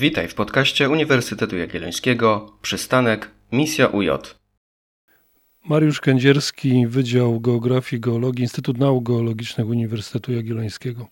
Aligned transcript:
Witaj 0.00 0.28
w 0.28 0.34
podcaście 0.34 0.90
Uniwersytetu 0.90 1.56
Jagiellońskiego 1.56 2.52
Przystanek 2.62 3.30
Misja 3.52 3.86
UJ. 3.86 4.08
Mariusz 5.64 6.00
Kędzierski, 6.00 6.86
Wydział 6.86 7.40
Geografii 7.40 7.98
i 7.98 8.00
Geologii, 8.00 8.42
Instytut 8.42 8.78
Nauk 8.78 9.04
Geologicznych 9.04 9.68
Uniwersytetu 9.68 10.32
Jagiellońskiego. 10.32 11.08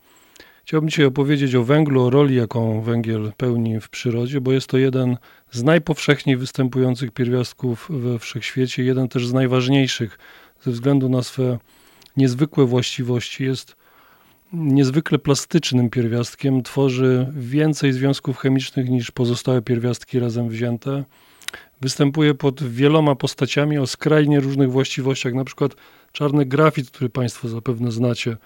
Chciałbym 0.64 0.90
dzisiaj 0.90 1.04
opowiedzieć 1.04 1.54
o 1.54 1.64
węglu, 1.64 2.02
o 2.02 2.10
roli, 2.10 2.36
jaką 2.36 2.82
węgiel 2.82 3.32
pełni 3.36 3.80
w 3.80 3.88
przyrodzie, 3.88 4.40
bo 4.40 4.52
jest 4.52 4.66
to 4.66 4.78
jeden 4.78 5.16
z 5.50 5.62
najpowszechniej 5.62 6.36
występujących 6.36 7.10
pierwiastków 7.10 7.86
we 7.90 8.18
wszechświecie, 8.18 8.84
jeden 8.84 9.08
też 9.08 9.26
z 9.26 9.32
najważniejszych 9.32 10.18
ze 10.60 10.70
względu 10.70 11.08
na 11.08 11.22
swe 11.22 11.58
niezwykłe 12.16 12.66
właściwości. 12.66 13.44
Jest 13.44 13.76
niezwykle 14.52 15.18
plastycznym 15.18 15.90
pierwiastkiem, 15.90 16.62
tworzy 16.62 17.32
więcej 17.36 17.92
związków 17.92 18.38
chemicznych 18.38 18.90
niż 18.90 19.10
pozostałe 19.10 19.62
pierwiastki 19.62 20.18
razem 20.18 20.48
wzięte. 20.48 21.04
Występuje 21.80 22.34
pod 22.34 22.62
wieloma 22.62 23.14
postaciami 23.14 23.78
o 23.78 23.86
skrajnie 23.86 24.40
różnych 24.40 24.70
właściwościach, 24.70 25.34
na 25.34 25.44
przykład 25.44 25.74
czarny 26.12 26.46
grafit, 26.46 26.90
który 26.90 27.10
Państwo 27.10 27.48
zapewne 27.48 27.92
znacie, 27.92 28.36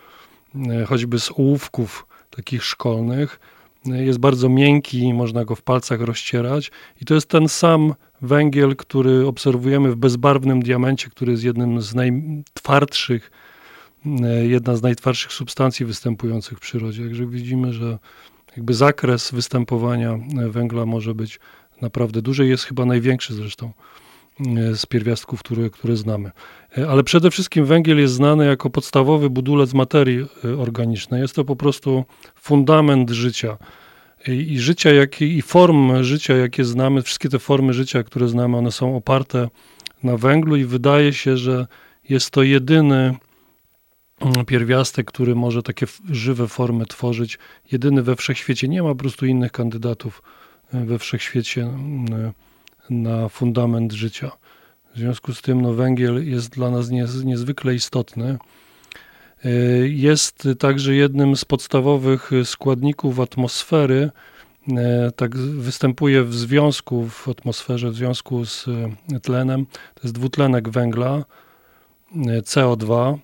e, 0.70 0.84
choćby 0.84 1.20
z 1.20 1.30
ołówków 1.30 2.06
takich 2.30 2.64
szkolnych. 2.64 3.40
E, 3.86 4.04
jest 4.04 4.18
bardzo 4.18 4.48
miękki, 4.48 5.14
można 5.14 5.44
go 5.44 5.54
w 5.54 5.62
palcach 5.62 6.00
rozcierać 6.00 6.70
i 7.00 7.04
to 7.04 7.14
jest 7.14 7.28
ten 7.28 7.48
sam 7.48 7.94
węgiel, 8.22 8.76
który 8.76 9.26
obserwujemy 9.26 9.90
w 9.90 9.96
bezbarwnym 9.96 10.62
diamencie, 10.62 11.10
który 11.10 11.32
jest 11.32 11.44
jednym 11.44 11.82
z 11.82 11.94
najtwardszych 11.94 13.30
jedna 14.42 14.76
z 14.76 14.82
najtwardszych 14.82 15.32
substancji 15.32 15.86
występujących 15.86 16.58
w 16.58 16.60
przyrodzie. 16.60 17.04
Także 17.04 17.26
widzimy, 17.26 17.72
że 17.72 17.98
jakby 18.56 18.74
zakres 18.74 19.30
występowania 19.32 20.10
e, 20.10 20.48
węgla 20.48 20.86
może 20.86 21.14
być 21.14 21.40
naprawdę 21.82 22.22
duży, 22.22 22.46
jest 22.46 22.64
chyba 22.64 22.84
największy 22.84 23.34
zresztą 23.34 23.72
e, 24.40 24.76
z 24.76 24.86
pierwiastków, 24.86 25.40
które, 25.40 25.70
które 25.70 25.96
znamy. 25.96 26.30
Ale 26.88 27.04
przede 27.04 27.30
wszystkim 27.30 27.64
węgiel 27.64 27.98
jest 27.98 28.14
znany 28.14 28.46
jako 28.46 28.70
podstawowy 28.70 29.30
budulec 29.30 29.74
materii 29.74 30.26
organicznej. 30.58 31.22
Jest 31.22 31.34
to 31.34 31.44
po 31.44 31.56
prostu 31.56 32.04
fundament 32.34 33.10
życia. 33.10 33.58
I 34.28 34.58
życia, 34.58 34.92
jak, 34.92 35.22
i 35.22 35.42
form 35.42 36.02
życia, 36.02 36.36
jakie 36.36 36.64
znamy, 36.64 37.02
wszystkie 37.02 37.28
te 37.28 37.38
formy 37.38 37.72
życia, 37.72 38.02
które 38.02 38.28
znamy, 38.28 38.56
one 38.56 38.72
są 38.72 38.96
oparte 38.96 39.48
na 40.02 40.16
węglu 40.16 40.56
i 40.56 40.64
wydaje 40.64 41.12
się, 41.12 41.36
że 41.36 41.66
jest 42.08 42.30
to 42.30 42.42
jedyny 42.42 43.14
pierwiastek, 44.46 45.06
który 45.06 45.34
może 45.34 45.62
takie 45.62 45.86
żywe 46.10 46.48
formy 46.48 46.86
tworzyć. 46.86 47.38
Jedyny 47.72 48.02
we 48.02 48.16
wszechświecie. 48.16 48.68
Nie 48.68 48.82
ma 48.82 48.88
po 48.88 48.94
prostu 48.94 49.26
innych 49.26 49.52
kandydatów 49.52 50.22
e, 50.74 50.84
we 50.84 50.98
wszechświecie 50.98 51.62
e, 51.62 52.32
na 52.90 53.28
fundament 53.28 53.92
życia. 53.92 54.30
W 54.94 54.98
związku 54.98 55.34
z 55.34 55.42
tym 55.42 55.62
no, 55.62 55.74
węgiel 55.74 56.30
jest 56.30 56.50
dla 56.50 56.70
nas 56.70 56.90
niezwykle 57.24 57.74
istotny. 57.74 58.38
E, 59.44 59.50
jest 59.88 60.48
także 60.58 60.94
jednym 60.94 61.36
z 61.36 61.44
podstawowych 61.44 62.30
składników 62.44 63.20
atmosfery. 63.20 64.10
Tak 65.16 65.36
występuje 65.36 66.24
w 66.24 66.34
związku 66.34 67.08
w 67.08 67.28
atmosferze, 67.28 67.90
w 67.90 67.94
związku 67.94 68.44
z 68.44 68.66
tlenem. 69.22 69.66
To 69.66 70.00
jest 70.02 70.14
dwutlenek 70.14 70.68
węgla, 70.68 71.24
CO2 72.42 73.18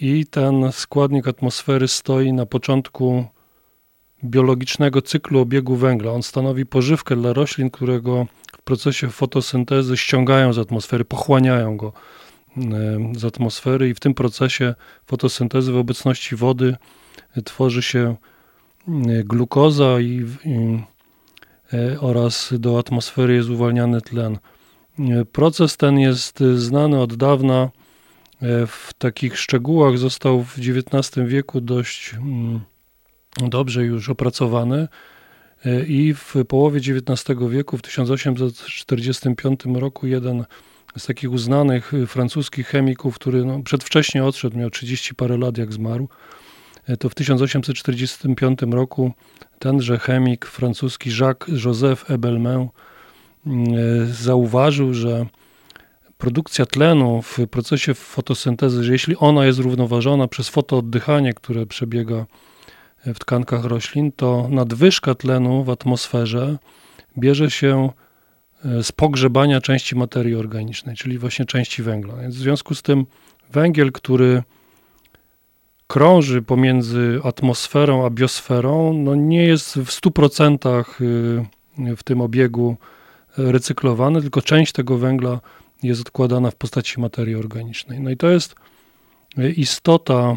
i 0.00 0.26
ten 0.26 0.72
składnik 0.72 1.28
atmosfery 1.28 1.88
stoi 1.88 2.32
na 2.32 2.46
początku 2.46 3.24
biologicznego 4.24 5.02
cyklu 5.02 5.40
obiegu 5.40 5.76
węgla. 5.76 6.12
On 6.12 6.22
stanowi 6.22 6.66
pożywkę 6.66 7.16
dla 7.16 7.32
roślin, 7.32 7.70
którego 7.70 8.26
w 8.58 8.62
procesie 8.62 9.08
fotosyntezy 9.08 9.96
ściągają 9.96 10.52
z 10.52 10.58
atmosfery, 10.58 11.04
pochłaniają 11.04 11.76
go 11.76 11.92
z 13.16 13.24
atmosfery 13.24 13.88
i 13.88 13.94
w 13.94 14.00
tym 14.00 14.14
procesie 14.14 14.74
fotosyntezy 15.06 15.72
w 15.72 15.76
obecności 15.76 16.36
wody 16.36 16.76
tworzy 17.44 17.82
się 17.82 18.16
glukoza 19.24 20.00
i, 20.00 20.24
i, 20.44 20.82
e, 21.72 22.00
oraz 22.00 22.54
do 22.58 22.78
atmosfery 22.78 23.34
jest 23.34 23.50
uwalniany 23.50 24.00
tlen. 24.00 24.38
Proces 25.32 25.76
ten 25.76 25.98
jest 25.98 26.38
znany 26.54 27.00
od 27.00 27.14
dawna 27.14 27.68
E, 27.68 27.77
w 28.66 28.90
takich 28.98 29.38
szczegółach 29.38 29.98
został 29.98 30.42
w 30.42 30.58
XIX 30.58 31.26
wieku 31.26 31.60
dość 31.60 32.14
mm, 32.14 32.60
dobrze 33.36 33.84
już 33.84 34.08
opracowany 34.08 34.88
e, 35.64 35.84
i 35.84 36.14
w 36.14 36.34
połowie 36.48 36.80
XIX 36.80 37.38
wieku, 37.50 37.78
w 37.78 37.82
1845 37.82 39.60
roku, 39.74 40.06
jeden 40.06 40.44
z 40.98 41.06
takich 41.06 41.32
uznanych 41.32 41.92
francuskich 42.06 42.66
chemików, 42.66 43.14
który 43.14 43.44
no, 43.44 43.62
przedwcześnie 43.62 44.24
odszedł, 44.24 44.58
miał 44.58 44.70
30 44.70 45.14
parę 45.14 45.36
lat 45.36 45.58
jak 45.58 45.72
zmarł, 45.72 46.08
e, 46.86 46.96
to 46.96 47.08
w 47.08 47.14
1845 47.14 48.58
roku 48.70 49.12
tenże 49.58 49.98
chemik 49.98 50.46
francuski 50.46 51.10
Jacques 51.20 51.64
Joseph 51.64 52.10
Ebelmain 52.10 52.68
mm, 53.46 53.66
zauważył, 54.12 54.94
że 54.94 55.26
produkcja 56.18 56.66
tlenu 56.66 57.22
w 57.22 57.38
procesie 57.50 57.94
fotosyntezy, 57.94 58.84
że 58.84 58.92
jeśli 58.92 59.16
ona 59.16 59.46
jest 59.46 59.58
równoważona 59.58 60.28
przez 60.28 60.48
fotooddychanie, 60.48 61.34
które 61.34 61.66
przebiega 61.66 62.26
w 63.06 63.18
tkankach 63.18 63.64
roślin, 63.64 64.12
to 64.12 64.48
nadwyżka 64.50 65.14
tlenu 65.14 65.64
w 65.64 65.70
atmosferze 65.70 66.58
bierze 67.18 67.50
się 67.50 67.90
e, 68.64 68.82
z 68.82 68.92
pogrzebania 68.92 69.60
części 69.60 69.96
materii 69.96 70.34
organicznej, 70.34 70.96
czyli 70.96 71.18
właśnie 71.18 71.44
części 71.44 71.82
węgla. 71.82 72.16
Więc 72.16 72.34
w 72.34 72.38
związku 72.38 72.74
z 72.74 72.82
tym 72.82 73.06
węgiel, 73.52 73.92
który 73.92 74.42
krąży 75.86 76.42
pomiędzy 76.42 77.20
atmosferą 77.24 78.06
a 78.06 78.10
biosferą, 78.10 78.92
no 78.92 79.14
nie 79.14 79.44
jest 79.44 79.74
w 79.74 79.88
100% 79.88 80.84
y, 81.00 81.96
w 81.96 82.02
tym 82.02 82.20
obiegu 82.20 82.76
recyklowany, 83.36 84.22
tylko 84.22 84.42
część 84.42 84.72
tego 84.72 84.98
węgla 84.98 85.40
jest 85.82 86.00
odkładana 86.00 86.50
w 86.50 86.54
postaci 86.54 87.00
materii 87.00 87.34
organicznej. 87.34 88.00
No 88.00 88.10
i 88.10 88.16
to 88.16 88.30
jest 88.30 88.54
istota 89.56 90.36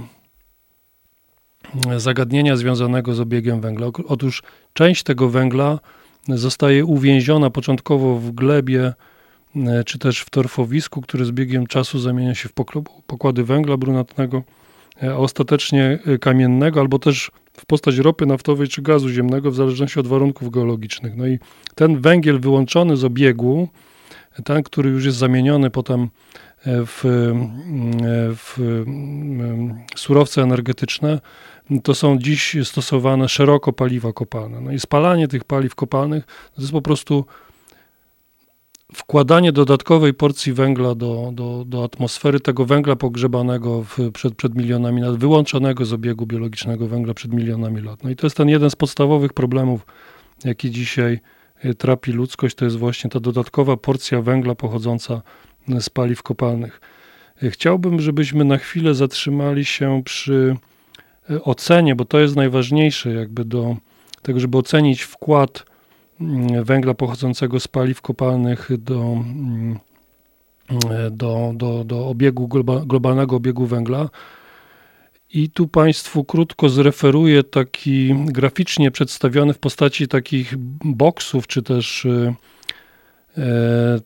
zagadnienia 1.98 2.56
związanego 2.56 3.14
z 3.14 3.20
obiegiem 3.20 3.62
węgla. 3.62 3.88
Otóż 4.08 4.44
część 4.74 5.04
tego 5.04 5.30
węgla 5.30 5.80
zostaje 6.28 6.86
uwięziona 6.86 7.50
początkowo 7.50 8.18
w 8.18 8.32
glebie 8.32 8.94
e, 9.56 9.84
czy 9.84 10.00
też 10.00 10.20
w 10.20 10.30
torfowisku, 10.30 11.02
które 11.02 11.26
z 11.26 11.32
biegiem 11.32 11.68
czasu 11.68 12.00
zamienia 12.00 12.36
się 12.36 12.50
w 12.50 12.54
pokłady 13.08 13.44
węgla 13.44 13.78
brunatnego, 13.78 14.44
e, 15.04 15.12
a 15.12 15.18
ostatecznie 15.18 16.00
e, 16.06 16.18
kamiennego, 16.18 16.80
albo 16.80 17.00
też 17.00 17.32
w 17.54 17.66
postać 17.66 17.98
ropy 17.98 18.26
naftowej 18.26 18.68
czy 18.68 18.82
gazu 18.82 19.10
ziemnego, 19.10 19.52
w 19.52 19.56
zależności 19.56 20.00
od 20.00 20.08
warunków 20.08 20.52
geologicznych. 20.52 21.18
No 21.18 21.28
i 21.28 21.40
ten 21.76 22.02
węgiel 22.02 22.40
wyłączony 22.40 22.98
z 22.98 23.04
obiegu 23.04 23.68
ten, 24.44 24.64
który 24.64 24.90
już 24.90 25.06
jest 25.06 25.18
zamieniony 25.18 25.70
potem 25.70 26.02
e, 26.02 26.08
w, 26.86 27.06
e, 27.06 27.10
w 28.36 28.60
surowce 29.96 30.42
energetyczne, 30.42 31.20
to 31.84 31.96
są 31.96 32.18
dziś 32.18 32.56
stosowane 32.64 33.30
szeroko 33.30 33.74
paliwa 33.74 34.14
kopalne. 34.14 34.62
No 34.62 34.72
i 34.72 34.80
spalanie 34.80 35.28
tych 35.28 35.44
paliw 35.44 35.76
kopalnych 35.76 36.26
to 36.56 36.62
jest 36.62 36.72
po 36.72 36.82
prostu 36.82 37.26
wkładanie 38.94 39.52
dodatkowej 39.52 40.14
porcji 40.14 40.54
węgla 40.54 40.96
do, 40.96 41.32
do, 41.34 41.66
do 41.68 41.84
atmosfery, 41.84 42.40
tego 42.40 42.66
węgla 42.66 42.96
pogrzebanego 42.96 43.84
w, 43.84 44.12
przed, 44.14 44.36
przed 44.36 44.56
milionami 44.56 45.02
lat, 45.02 45.16
wyłączonego 45.16 45.86
z 45.86 45.94
obiegu 45.94 46.26
biologicznego 46.26 46.88
węgla 46.88 47.14
przed 47.14 47.34
milionami 47.34 47.82
lat. 47.82 48.04
No 48.04 48.10
i 48.10 48.16
to 48.16 48.26
jest 48.26 48.38
ten 48.38 48.50
jeden 48.50 48.70
z 48.70 48.76
podstawowych 48.76 49.34
problemów, 49.34 49.86
jaki 50.46 50.72
dzisiaj 50.72 51.20
trapi 51.78 52.12
ludzkość, 52.12 52.56
to 52.56 52.66
jest 52.66 52.78
właśnie 52.78 53.10
ta 53.10 53.20
dodatkowa 53.20 53.78
porcja 53.78 54.22
węgla 54.22 54.56
pochodząca 54.56 55.22
z 55.80 55.90
paliw 55.90 56.24
kopalnych. 56.24 56.82
Y, 57.44 57.52
chciałbym, 57.52 58.02
żebyśmy 58.02 58.46
na 58.46 58.58
chwilę 58.58 58.94
zatrzymali 58.94 59.66
się 59.66 60.02
przy 60.06 60.56
y, 61.30 61.44
ocenie, 61.44 61.96
bo 61.96 62.06
to 62.06 62.20
jest 62.20 62.36
najważniejsze, 62.36 63.14
jakby 63.14 63.46
do 63.46 63.76
tego, 64.22 64.40
żeby 64.40 64.58
ocenić 64.58 65.02
wkład 65.02 65.66
mm, 66.22 66.64
węgla 66.64 66.94
pochodzącego 66.94 67.60
z 67.60 67.68
paliw 67.68 68.02
kopalnych 68.02 68.70
do, 68.78 69.02
mm, 69.02 69.80
do, 71.12 71.52
do, 71.56 71.84
do 71.84 72.08
obiegu, 72.08 72.48
globalnego 72.86 73.36
obiegu 73.36 73.66
węgla. 73.66 74.10
I 75.34 75.50
tu 75.50 75.68
Państwu 75.68 76.24
krótko 76.24 76.70
zreferuję 76.70 77.44
taki 77.44 78.16
graficznie 78.26 78.92
przedstawiony 78.92 79.54
w 79.54 79.60
postaci 79.60 80.08
takich 80.08 80.54
boksów, 80.86 81.48
czy 81.48 81.64
też 81.64 82.06
e, 82.06 82.34
e 83.38 84.00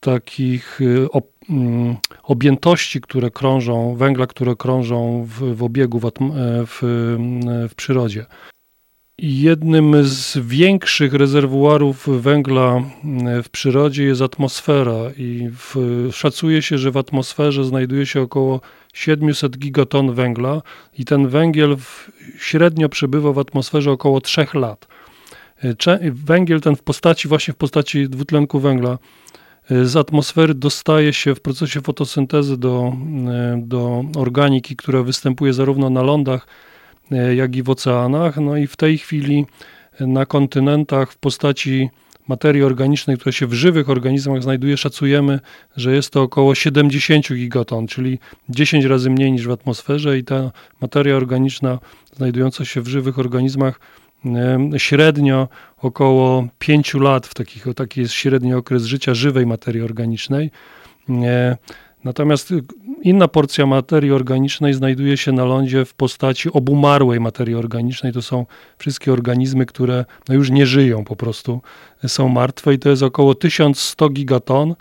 takich 0.00 0.80
e, 0.80 1.10
ob, 1.10 1.26
mm, 1.50 1.96
objętości, 2.22 3.00
które 3.00 3.30
krążą, 3.30 3.94
węgla, 3.94 4.26
które 4.26 4.56
krążą 4.56 5.24
w, 5.24 5.56
w 5.56 5.62
obiegu 5.62 5.98
w, 5.98 6.06
e, 6.06 6.10
w, 6.66 6.78
w 7.70 7.74
przyrodzie. 7.74 8.26
Jednym 9.18 10.04
z 10.04 10.38
większych 10.38 11.14
rezerwuarów 11.14 12.22
węgla 12.22 12.82
w 13.42 13.48
przyrodzie 13.48 14.04
jest 14.04 14.22
atmosfera 14.22 15.10
i 15.16 15.50
w, 15.52 15.76
szacuje 16.12 16.62
się, 16.62 16.78
że 16.78 16.90
w 16.90 16.96
atmosferze 16.96 17.64
znajduje 17.64 18.06
się 18.06 18.22
około 18.22 18.60
700 18.94 19.58
gigaton 19.58 20.14
węgla 20.14 20.62
i 20.98 21.04
ten 21.04 21.28
węgiel 21.28 21.76
w, 21.76 22.10
średnio 22.38 22.88
przebywa 22.88 23.32
w 23.32 23.38
atmosferze 23.38 23.90
około 23.90 24.20
3 24.20 24.46
lat. 24.54 24.86
Cze, 25.78 26.00
węgiel 26.12 26.60
ten 26.60 26.76
w 26.76 26.82
postaci, 26.82 27.28
właśnie 27.28 27.54
w 27.54 27.56
postaci 27.56 28.08
dwutlenku 28.08 28.60
węgla 28.60 28.98
z 29.70 29.96
atmosfery 29.96 30.54
dostaje 30.54 31.12
się 31.12 31.34
w 31.34 31.40
procesie 31.40 31.80
fotosyntezy 31.80 32.56
do, 32.56 32.92
do 33.56 34.04
organiki, 34.16 34.76
która 34.76 35.02
występuje 35.02 35.52
zarówno 35.52 35.90
na 35.90 36.02
lądach, 36.02 36.46
jak 37.36 37.56
i 37.56 37.62
w 37.62 37.70
oceanach. 37.70 38.36
No 38.36 38.56
i 38.56 38.66
w 38.66 38.76
tej 38.76 38.98
chwili 38.98 39.46
na 40.00 40.26
kontynentach 40.26 41.12
w 41.12 41.16
postaci 41.16 41.90
materii 42.28 42.62
organicznej, 42.62 43.16
która 43.16 43.32
się 43.32 43.46
w 43.46 43.52
żywych 43.52 43.90
organizmach 43.90 44.42
znajduje, 44.42 44.76
szacujemy, 44.76 45.40
że 45.76 45.94
jest 45.94 46.10
to 46.10 46.22
około 46.22 46.54
70 46.54 47.28
gigaton, 47.28 47.86
czyli 47.86 48.18
10 48.48 48.84
razy 48.84 49.10
mniej 49.10 49.32
niż 49.32 49.46
w 49.46 49.50
atmosferze 49.50 50.18
i 50.18 50.24
ta 50.24 50.50
materia 50.80 51.16
organiczna 51.16 51.78
znajdująca 52.16 52.64
się 52.64 52.80
w 52.80 52.88
żywych 52.88 53.18
organizmach 53.18 53.80
średnio 54.76 55.48
około 55.78 56.46
5 56.58 56.94
lat, 56.94 57.26
w 57.26 57.34
takich, 57.34 57.64
taki 57.76 58.00
jest 58.00 58.12
średni 58.12 58.54
okres 58.54 58.84
życia 58.84 59.14
żywej 59.14 59.46
materii 59.46 59.82
organicznej. 59.82 60.50
Natomiast 62.06 62.54
inna 63.02 63.28
porcja 63.28 63.66
materii 63.66 64.12
organicznej 64.12 64.74
znajduje 64.74 65.16
się 65.16 65.32
na 65.32 65.44
lądzie 65.44 65.84
w 65.84 65.94
postaci 65.94 66.52
obumarłej 66.52 67.20
materii 67.20 67.54
organicznej. 67.54 68.12
To 68.12 68.22
są 68.22 68.46
wszystkie 68.78 69.12
organizmy, 69.12 69.66
które 69.66 70.04
no 70.28 70.34
już 70.34 70.50
nie 70.50 70.66
żyją, 70.66 71.04
po 71.04 71.16
prostu 71.16 71.60
są 72.06 72.28
martwe 72.28 72.74
i 72.74 72.78
to 72.78 72.88
jest 72.88 73.02
około 73.02 73.34
1100 73.34 74.08
gigaton 74.08 74.74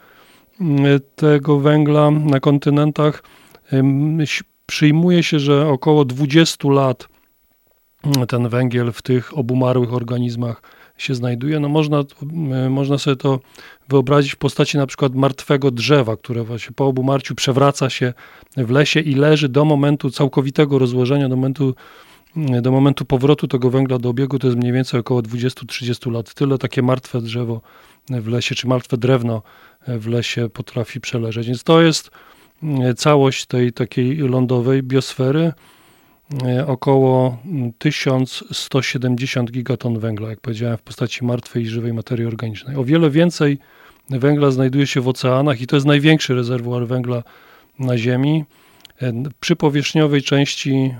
tego 1.15 1.59
węgla 1.59 2.11
na 2.11 2.39
kontynentach. 2.39 3.23
Przyjmuje 4.65 5.23
się, 5.23 5.39
że 5.39 5.67
około 5.67 6.05
20 6.05 6.69
lat 6.69 7.07
ten 8.27 8.49
węgiel 8.49 8.91
w 8.91 9.01
tych 9.01 9.37
obumarłych 9.37 9.93
organizmach 9.93 10.61
się 10.97 11.15
znajduje. 11.15 11.59
No 11.59 11.69
można, 11.69 12.03
można 12.69 12.97
sobie 12.97 13.15
to 13.15 13.39
wyobrazić 13.89 14.33
w 14.33 14.37
postaci 14.37 14.77
na 14.77 14.87
przykład 14.87 15.15
martwego 15.15 15.71
drzewa, 15.71 16.17
które 16.17 16.43
właśnie 16.43 16.75
po 16.75 16.85
obumarciu 16.85 17.35
przewraca 17.35 17.89
się 17.89 18.13
w 18.57 18.69
lesie 18.69 18.99
i 18.99 19.15
leży 19.15 19.49
do 19.49 19.65
momentu 19.65 20.09
całkowitego 20.11 20.79
rozłożenia, 20.79 21.29
do 21.29 21.35
momentu, 21.35 21.75
do 22.61 22.71
momentu 22.71 23.05
powrotu 23.05 23.47
tego 23.47 23.69
węgla 23.69 23.99
do 23.99 24.09
obiegu, 24.09 24.39
to 24.39 24.47
jest 24.47 24.59
mniej 24.59 24.73
więcej 24.73 24.99
około 24.99 25.21
20-30 25.21 26.11
lat. 26.11 26.33
Tyle 26.33 26.57
takie 26.57 26.81
martwe 26.81 27.21
drzewo 27.21 27.61
w 28.09 28.27
lesie, 28.27 28.55
czy 28.55 28.67
martwe 28.67 28.97
drewno 28.97 29.41
w 29.87 30.07
lesie 30.07 30.49
potrafi 30.49 31.01
przeleżeć. 31.01 31.47
Więc 31.47 31.63
to 31.63 31.81
jest 31.81 32.11
całość 32.97 33.45
tej 33.45 33.73
takiej 33.73 34.17
lądowej 34.17 34.83
biosfery. 34.83 35.53
E, 36.43 36.67
około 36.67 37.37
1170 37.77 39.51
gigaton 39.51 39.99
węgla, 39.99 40.29
jak 40.29 40.39
powiedziałem, 40.39 40.77
w 40.77 40.81
postaci 40.81 41.25
martwej 41.25 41.63
i 41.63 41.67
żywej 41.67 41.93
materii 41.93 42.25
organicznej. 42.25 42.75
O 42.75 42.83
wiele 42.83 43.09
więcej 43.09 43.57
węgla 44.09 44.51
znajduje 44.51 44.87
się 44.87 45.01
w 45.01 45.07
oceanach 45.07 45.61
i 45.61 45.67
to 45.67 45.75
jest 45.75 45.85
największy 45.85 46.35
rezerwuar 46.35 46.87
węgla 46.87 47.23
na 47.79 47.97
Ziemi. 47.97 48.45
E, 49.01 49.13
przy 49.39 49.55
powierzchniowej 49.55 50.21
części 50.21 50.95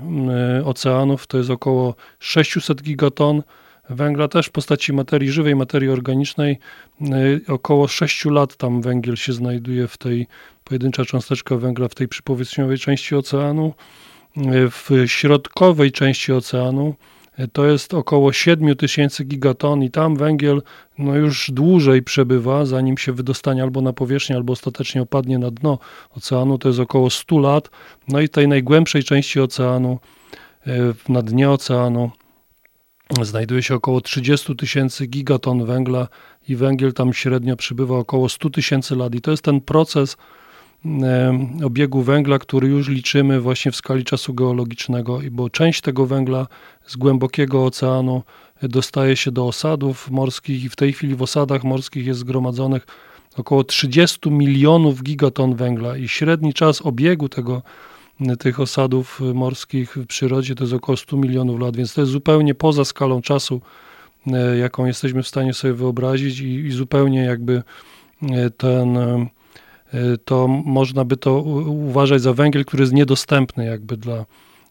oceanów 0.64 1.26
to 1.26 1.38
jest 1.38 1.50
około 1.50 1.94
600 2.18 2.82
gigaton 2.82 3.42
węgla, 3.90 4.28
też 4.28 4.46
w 4.46 4.50
postaci 4.50 4.92
materii 4.92 5.30
żywej, 5.30 5.56
materii 5.56 5.88
organicznej. 5.88 6.58
E, 7.00 7.52
około 7.52 7.88
6 7.88 8.24
lat 8.24 8.56
tam 8.56 8.82
węgiel 8.82 9.16
się 9.16 9.32
znajduje 9.32 9.88
w 9.88 9.96
tej 9.96 10.26
pojedyncza 10.64 11.04
cząsteczka 11.04 11.56
węgla 11.56 11.88
w 11.88 11.94
tej 11.94 12.08
przypowierzchniowej 12.08 12.78
części 12.78 13.14
oceanu 13.14 13.74
w 14.70 14.90
środkowej 15.06 15.92
części 15.92 16.32
oceanu 16.32 16.94
to 17.52 17.66
jest 17.66 17.94
około 17.94 18.32
7 18.32 18.76
tysięcy 18.76 19.24
gigaton 19.24 19.82
i 19.82 19.90
tam 19.90 20.16
węgiel 20.16 20.62
no 20.98 21.16
już 21.16 21.50
dłużej 21.50 22.02
przebywa, 22.02 22.66
zanim 22.66 22.98
się 22.98 23.12
wydostanie 23.12 23.62
albo 23.62 23.80
na 23.80 23.92
powierzchnię, 23.92 24.36
albo 24.36 24.52
ostatecznie 24.52 25.02
opadnie 25.02 25.38
na 25.38 25.50
dno 25.50 25.78
oceanu. 26.10 26.58
To 26.58 26.68
jest 26.68 26.80
około 26.80 27.10
100 27.10 27.38
lat. 27.38 27.70
No 28.08 28.20
i 28.20 28.28
tej 28.28 28.48
najgłębszej 28.48 29.04
części 29.04 29.40
oceanu, 29.40 29.98
e, 30.66 30.72
na 31.08 31.22
dnie 31.22 31.50
oceanu, 31.50 32.10
znajduje 33.22 33.62
się 33.62 33.74
około 33.74 34.00
30 34.00 34.56
tysięcy 34.56 35.06
gigaton 35.06 35.64
węgla 35.64 36.08
i 36.48 36.56
węgiel 36.56 36.92
tam 36.92 37.12
średnio 37.12 37.56
przybywa 37.56 37.98
około 37.98 38.28
100 38.28 38.50
tysięcy 38.50 38.96
lat. 38.96 39.14
I 39.14 39.20
to 39.20 39.30
jest 39.30 39.42
ten 39.42 39.60
proces, 39.60 40.16
obiegu 41.64 42.02
węgla, 42.02 42.38
który 42.38 42.68
już 42.68 42.88
liczymy 42.88 43.40
właśnie 43.40 43.72
w 43.72 43.76
skali 43.76 44.04
czasu 44.04 44.34
geologicznego, 44.34 45.20
bo 45.30 45.50
część 45.50 45.80
tego 45.80 46.06
węgla 46.06 46.46
z 46.86 46.96
głębokiego 46.96 47.64
oceanu 47.64 48.22
dostaje 48.62 49.16
się 49.16 49.30
do 49.30 49.46
osadów 49.46 50.10
morskich 50.10 50.64
i 50.64 50.68
w 50.68 50.76
tej 50.76 50.92
chwili 50.92 51.14
w 51.14 51.22
osadach 51.22 51.64
morskich 51.64 52.06
jest 52.06 52.20
zgromadzonych 52.20 52.86
około 53.36 53.64
30 53.64 54.30
milionów 54.30 55.02
gigaton 55.02 55.54
węgla. 55.54 55.96
I 55.96 56.08
średni 56.08 56.54
czas 56.54 56.82
obiegu 56.82 57.28
tego, 57.28 57.62
tych 58.38 58.60
osadów 58.60 59.20
morskich 59.34 59.96
w 59.96 60.06
przyrodzie 60.06 60.54
to 60.54 60.64
jest 60.64 60.74
około 60.74 60.96
100 60.96 61.16
milionów 61.16 61.60
lat, 61.60 61.76
więc 61.76 61.94
to 61.94 62.00
jest 62.00 62.12
zupełnie 62.12 62.54
poza 62.54 62.84
skalą 62.84 63.22
czasu, 63.22 63.60
e, 64.26 64.56
jaką 64.56 64.86
jesteśmy 64.86 65.22
w 65.22 65.28
stanie 65.28 65.54
sobie 65.54 65.74
wyobrazić 65.74 66.40
i, 66.40 66.54
i 66.54 66.70
zupełnie 66.70 67.20
jakby 67.20 67.62
e, 68.22 68.50
ten 68.50 68.98
to 70.24 70.48
można 70.48 71.04
by 71.04 71.16
to 71.16 71.42
uważać 71.66 72.22
za 72.22 72.32
węgiel, 72.32 72.64
który 72.64 72.82
jest 72.82 72.92
niedostępny 72.92 73.64
jakby 73.64 73.96
dla, 73.96 74.24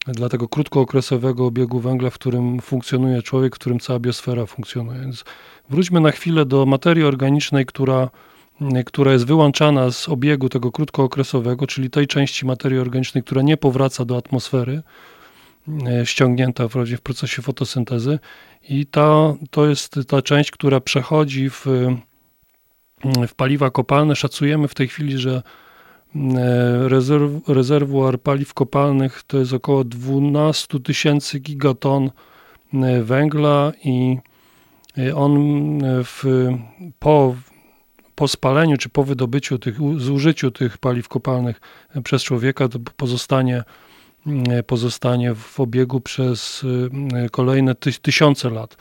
dla 0.07 0.29
tego 0.29 0.47
krótkookresowego 0.47 1.45
obiegu 1.45 1.79
węgla, 1.79 2.09
w 2.09 2.13
którym 2.13 2.59
funkcjonuje 2.61 3.21
człowiek, 3.21 3.55
w 3.55 3.59
którym 3.59 3.79
cała 3.79 3.99
biosfera 3.99 4.45
funkcjonuje. 4.45 4.99
Więc 4.99 5.23
wróćmy 5.69 5.99
na 5.99 6.11
chwilę 6.11 6.45
do 6.45 6.65
materii 6.65 7.03
organicznej, 7.03 7.65
która, 7.65 8.09
y, 8.61 8.83
która 8.83 9.13
jest 9.13 9.25
wyłączana 9.25 9.91
z 9.91 10.09
obiegu 10.09 10.49
tego 10.49 10.71
krótkookresowego, 10.71 11.67
czyli 11.67 11.89
tej 11.89 12.07
części 12.07 12.45
materii 12.45 12.79
organicznej, 12.79 13.23
która 13.23 13.41
nie 13.41 13.57
powraca 13.57 14.05
do 14.05 14.17
atmosfery, 14.17 14.81
y, 16.01 16.05
ściągnięta 16.05 16.67
w 16.67 17.01
procesie 17.03 17.41
fotosyntezy. 17.41 18.19
I 18.69 18.85
ta, 18.85 19.33
to 19.51 19.67
jest 19.67 19.99
ta 20.07 20.21
część, 20.21 20.51
która 20.51 20.79
przechodzi 20.79 21.49
w 21.49 21.65
w 23.27 23.33
paliwa 23.33 23.71
kopalne. 23.71 24.15
Szacujemy 24.15 24.67
w 24.67 24.75
tej 24.75 24.87
chwili, 24.87 25.17
że 25.17 25.41
e, 26.15 26.89
rezerw, 26.89 27.31
rezerwuar 27.47 28.19
paliw 28.19 28.53
kopalnych 28.53 29.23
to 29.27 29.37
jest 29.37 29.53
około 29.53 29.83
12 29.83 30.79
tysięcy 30.79 31.39
gigaton 31.39 32.11
e, 32.73 33.03
węgla 33.03 33.71
i 33.83 34.17
e, 34.97 35.15
on 35.15 35.33
w, 35.83 36.49
po, 36.99 37.35
po 38.15 38.27
spaleniu 38.27 38.77
czy 38.77 38.89
po 38.89 39.03
wydobyciu 39.03 39.59
tych, 39.59 39.77
zużyciu 39.97 40.51
tych 40.51 40.77
paliw 40.77 41.07
kopalnych 41.07 41.61
przez 42.03 42.23
człowieka 42.23 42.67
to 42.67 42.79
pozostanie, 42.97 43.63
pozostanie 44.67 45.35
w 45.35 45.59
obiegu 45.59 46.01
przez 46.01 46.65
kolejne 47.31 47.75
tysiące 47.75 48.49
lat. 48.49 48.77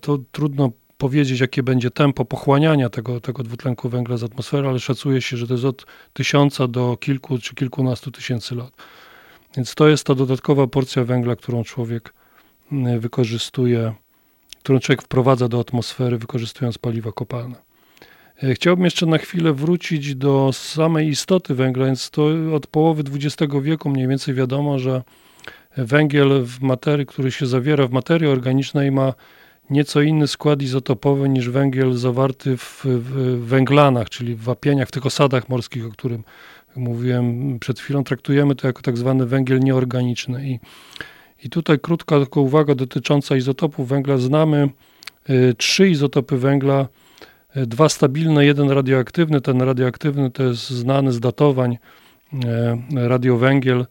To 0.00 0.18
trudno 0.32 0.70
powiedzieć, 0.98 1.40
jakie 1.40 1.62
będzie 1.62 1.90
tempo 1.90 2.24
pochłaniania 2.24 2.88
tego, 2.88 3.20
tego 3.20 3.42
dwutlenku 3.42 3.88
węgla 3.88 4.16
z 4.16 4.22
atmosfery, 4.22 4.68
ale 4.68 4.80
szacuje 4.80 5.22
się, 5.22 5.36
że 5.36 5.46
to 5.46 5.54
jest 5.54 5.64
od 5.64 5.86
tysiąca 6.12 6.68
do 6.68 6.96
kilku 6.96 7.38
czy 7.38 7.54
kilkunastu 7.54 8.10
tysięcy 8.10 8.54
lat. 8.54 8.72
Więc 9.56 9.74
to 9.74 9.88
jest 9.88 10.06
ta 10.06 10.14
dodatkowa 10.14 10.66
porcja 10.66 11.04
węgla, 11.04 11.36
którą 11.36 11.64
człowiek 11.64 12.14
mm, 12.72 13.00
wykorzystuje, 13.00 13.94
którą 14.58 14.78
człowiek 14.78 15.02
wprowadza 15.02 15.48
do 15.48 15.60
atmosfery, 15.60 16.18
wykorzystując 16.18 16.78
paliwa 16.78 17.12
kopalne. 17.12 17.56
E, 18.42 18.54
chciałbym 18.54 18.84
jeszcze 18.84 19.06
na 19.06 19.18
chwilę 19.18 19.52
wrócić 19.52 20.14
do 20.14 20.50
samej 20.52 21.08
istoty 21.08 21.54
węgla, 21.54 21.86
więc 21.86 22.10
to 22.10 22.28
od 22.54 22.66
połowy 22.66 23.02
XX 23.12 23.52
wieku 23.62 23.90
mniej 23.90 24.08
więcej 24.08 24.34
wiadomo, 24.34 24.78
że 24.78 25.02
węgiel 25.76 26.44
w 26.44 26.60
materii, 26.60 27.06
który 27.06 27.32
się 27.32 27.46
zawiera 27.46 27.86
w 27.86 27.90
materii 27.90 28.28
organicznej 28.28 28.90
ma 28.92 29.14
nieco 29.70 30.02
inny 30.02 30.26
skład 30.26 30.62
izotopowy 30.62 31.28
niż 31.28 31.48
węgiel 31.48 31.92
zawarty 31.92 32.56
w, 32.56 32.82
w 32.84 33.38
węglanach, 33.46 34.10
czyli 34.10 34.34
w 34.34 34.42
wapieniach, 34.42 34.88
w 34.88 34.92
tych 34.92 35.06
osadach 35.06 35.48
morskich, 35.48 35.86
o 35.86 35.90
którym 35.90 36.24
mówiłem 36.76 37.58
przed 37.58 37.80
chwilą. 37.80 38.04
Traktujemy 38.04 38.54
to 38.54 38.66
jako 38.66 38.82
tak 38.82 38.98
zwany 38.98 39.26
węgiel 39.26 39.60
nieorganiczny. 39.60 40.48
I, 40.48 40.58
i 41.44 41.50
tutaj 41.50 41.78
krótka 41.78 42.18
tylko 42.18 42.40
uwaga 42.40 42.74
dotycząca 42.74 43.36
izotopów 43.36 43.88
węgla. 43.88 44.18
Znamy 44.18 44.68
y, 45.30 45.54
trzy 45.58 45.88
izotopy 45.88 46.38
węgla, 46.38 46.88
y, 47.56 47.66
dwa 47.66 47.88
stabilne, 47.88 48.46
jeden 48.46 48.70
radioaktywny. 48.70 49.40
Ten 49.40 49.62
radioaktywny 49.62 50.30
to 50.30 50.42
jest 50.42 50.70
znany 50.70 51.12
z 51.12 51.20
datowań 51.20 51.78
y, 52.32 52.38
radiowęgiel 53.08 53.86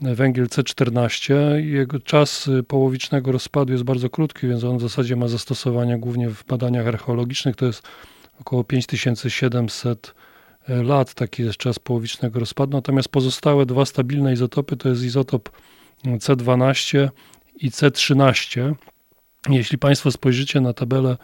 węgiel 0.00 0.46
C14. 0.46 1.34
Jego 1.64 2.00
czas 2.00 2.50
połowicznego 2.68 3.32
rozpadu 3.32 3.72
jest 3.72 3.84
bardzo 3.84 4.10
krótki, 4.10 4.48
więc 4.48 4.64
on 4.64 4.78
w 4.78 4.80
zasadzie 4.80 5.16
ma 5.16 5.28
zastosowania 5.28 5.98
głównie 5.98 6.28
w 6.28 6.44
badaniach 6.44 6.86
archeologicznych. 6.86 7.56
To 7.56 7.66
jest 7.66 7.82
około 8.40 8.64
5700 8.64 10.14
lat, 10.68 11.14
taki 11.14 11.42
jest 11.42 11.58
czas 11.58 11.78
połowicznego 11.78 12.40
rozpadu. 12.40 12.76
Natomiast 12.76 13.08
pozostałe 13.08 13.66
dwa 13.66 13.86
stabilne 13.86 14.32
izotopy 14.32 14.76
to 14.76 14.88
jest 14.88 15.02
izotop 15.02 15.50
C12 16.04 17.08
i 17.56 17.70
C13. 17.70 18.74
Jeśli 19.48 19.78
Państwo 19.78 20.10
spojrzycie 20.10 20.60
na 20.60 20.72
tabelę, 20.72 21.16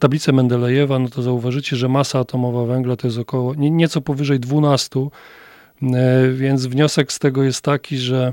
tablicę 0.00 0.32
Mendelejewa, 0.32 0.98
no 0.98 1.08
to 1.08 1.22
zauważycie, 1.22 1.76
że 1.76 1.88
masa 1.88 2.18
atomowa 2.18 2.64
węgla 2.64 2.96
to 2.96 3.06
jest 3.06 3.18
około 3.18 3.54
nieco 3.54 4.00
powyżej 4.00 4.40
12, 4.40 5.00
więc 6.34 6.66
wniosek 6.66 7.12
z 7.12 7.18
tego 7.18 7.42
jest 7.42 7.62
taki, 7.62 7.98
że 7.98 8.32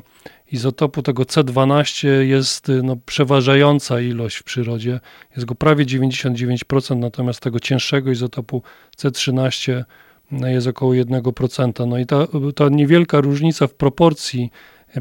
izotopu 0.51 1.01
tego 1.01 1.23
C12 1.23 2.07
jest 2.07 2.67
no, 2.83 2.97
przeważająca 3.05 4.01
ilość 4.01 4.37
w 4.37 4.43
przyrodzie, 4.43 4.99
jest 5.35 5.45
go 5.45 5.55
prawie 5.55 5.85
99%, 5.85 6.97
natomiast 6.97 7.39
tego 7.39 7.59
cięższego 7.59 8.11
izotopu 8.11 8.61
C13 8.97 9.83
jest 10.31 10.67
około 10.67 10.93
1%. 10.93 11.87
No 11.87 11.97
i 11.97 12.05
ta, 12.05 12.27
ta 12.55 12.69
niewielka 12.69 13.21
różnica 13.21 13.67
w 13.67 13.73
proporcji 13.73 14.51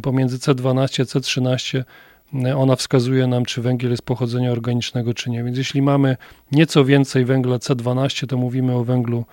pomiędzy 0.02 0.38
C12 0.38 1.02
a 1.02 1.04
C13 1.04 1.84
ona 2.56 2.76
wskazuje 2.76 3.26
nam, 3.26 3.44
czy 3.44 3.62
węgiel 3.62 3.90
jest 3.90 4.02
pochodzenia 4.02 4.52
organicznego, 4.52 5.14
czy 5.14 5.30
nie. 5.30 5.44
Więc 5.44 5.58
jeśli 5.58 5.82
mamy 5.82 6.16
nieco 6.52 6.84
więcej 6.84 7.24
węgla 7.24 7.56
C12, 7.56 8.26
to 8.26 8.36
mówimy 8.36 8.74
o 8.74 8.84
węglu 8.84 9.24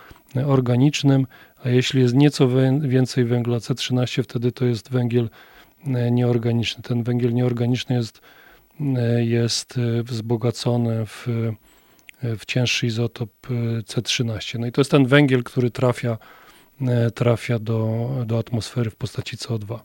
organicznym, 0.46 1.28
a 1.64 1.70
jeśli 1.70 2.02
jest 2.02 2.16
nieco 2.16 2.50
więcej 2.82 3.26
węgla 3.26 3.58
C13, 3.58 4.24
wtedy 4.24 4.52
to 4.52 4.66
jest 4.66 4.90
węgiel 4.92 5.30
nieorganiczny. 6.12 6.84
Ten 6.84 7.04
węgiel 7.04 7.34
nieorganiczny 7.34 7.96
jest, 7.96 8.22
jest 9.18 9.80
wzbogacony 10.04 11.06
w, 11.06 11.28
w 12.38 12.46
cięższy 12.46 12.88
izotop 12.88 13.30
C13. 13.84 14.60
No 14.60 14.68
i 14.68 14.72
to 14.72 14.82
jest 14.82 14.92
ten 14.92 15.06
węgiel, 15.06 15.44
który 15.44 15.72
trafia, 15.72 16.18
trafia 17.16 17.60
do, 17.60 18.10
do 18.26 18.38
atmosfery 18.38 18.90
w 18.90 18.96
postaci 18.96 19.38
CO2 19.38 19.80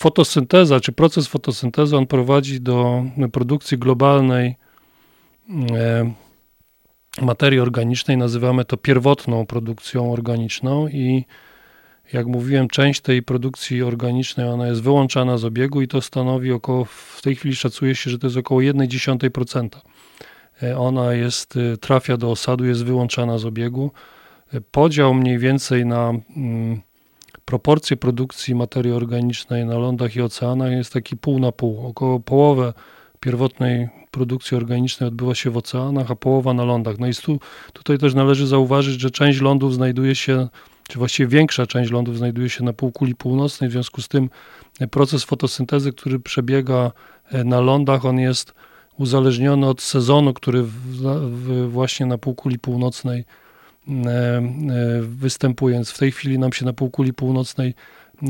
fotosynteza, 0.00 0.80
czy 0.80 0.92
proces 0.92 1.26
fotosyntezy, 1.26 1.96
on 1.96 2.06
prowadzi 2.06 2.60
do 2.60 3.04
produkcji 3.32 3.78
globalnej 3.78 4.54
materii 7.22 7.60
organicznej. 7.60 8.16
Nazywamy 8.16 8.64
to 8.64 8.76
pierwotną 8.76 9.46
produkcją 9.46 10.12
organiczną 10.12 10.88
i 10.88 11.24
jak 12.12 12.26
mówiłem, 12.26 12.68
część 12.68 13.00
tej 13.00 13.22
produkcji 13.22 13.82
organicznej 13.82 14.48
ona 14.48 14.66
jest 14.66 14.82
wyłączana 14.82 15.38
z 15.38 15.44
obiegu 15.44 15.82
i 15.82 15.88
to 15.88 16.00
stanowi 16.00 16.52
około, 16.52 16.84
w 16.84 17.20
tej 17.22 17.36
chwili 17.36 17.56
szacuje 17.56 17.94
się, 17.94 18.10
że 18.10 18.18
to 18.18 18.26
jest 18.26 18.36
około 18.36 18.60
1,1%. 18.60 19.68
Ona 20.76 21.14
jest, 21.14 21.54
trafia 21.80 22.16
do 22.16 22.30
osadu, 22.30 22.64
jest 22.64 22.84
wyłączana 22.84 23.38
z 23.38 23.44
obiegu. 23.44 23.90
Podział 24.70 25.14
mniej 25.14 25.38
więcej 25.38 25.86
na 25.86 26.12
mm, 26.36 26.80
proporcje 27.44 27.96
produkcji 27.96 28.54
materii 28.54 28.92
organicznej 28.92 29.64
na 29.66 29.78
lądach 29.78 30.16
i 30.16 30.22
oceanach 30.22 30.70
jest 30.72 30.92
taki 30.92 31.16
pół 31.16 31.38
na 31.38 31.52
pół. 31.52 31.86
Około 31.86 32.20
połowę 32.20 32.72
pierwotnej 33.20 33.88
produkcji 34.10 34.56
organicznej 34.56 35.08
odbywa 35.08 35.34
się 35.34 35.50
w 35.50 35.56
oceanach, 35.56 36.10
a 36.10 36.16
połowa 36.16 36.54
na 36.54 36.64
lądach. 36.64 36.98
No 36.98 37.06
i 37.06 37.14
tu, 37.14 37.40
tutaj 37.72 37.98
też 37.98 38.14
należy 38.14 38.46
zauważyć, 38.46 39.00
że 39.00 39.10
część 39.10 39.40
lądów 39.40 39.74
znajduje 39.74 40.14
się, 40.14 40.48
czy 40.88 40.98
właściwie 40.98 41.28
większa 41.28 41.66
część 41.66 41.90
lądów 41.90 42.18
znajduje 42.18 42.48
się 42.48 42.64
na 42.64 42.72
półkuli 42.72 43.14
północnej, 43.14 43.70
w 43.70 43.72
związku 43.72 44.02
z 44.02 44.08
tym 44.08 44.30
proces 44.90 45.24
fotosyntezy, 45.24 45.92
który 45.92 46.20
przebiega 46.20 46.92
e, 47.30 47.44
na 47.44 47.60
lądach, 47.60 48.04
on 48.04 48.18
jest 48.18 48.54
uzależniony 48.98 49.66
od 49.66 49.82
sezonu, 49.82 50.34
który 50.34 50.62
w, 50.62 50.72
w, 50.72 51.70
właśnie 51.70 52.06
na 52.06 52.18
półkuli 52.18 52.58
północnej 52.58 53.24
E, 53.88 54.38
e, 54.38 54.42
występując. 55.02 55.90
W 55.90 55.98
tej 55.98 56.12
chwili 56.12 56.38
nam 56.38 56.52
się 56.52 56.64
na 56.64 56.72
półkuli 56.72 57.12
północnej 57.12 57.74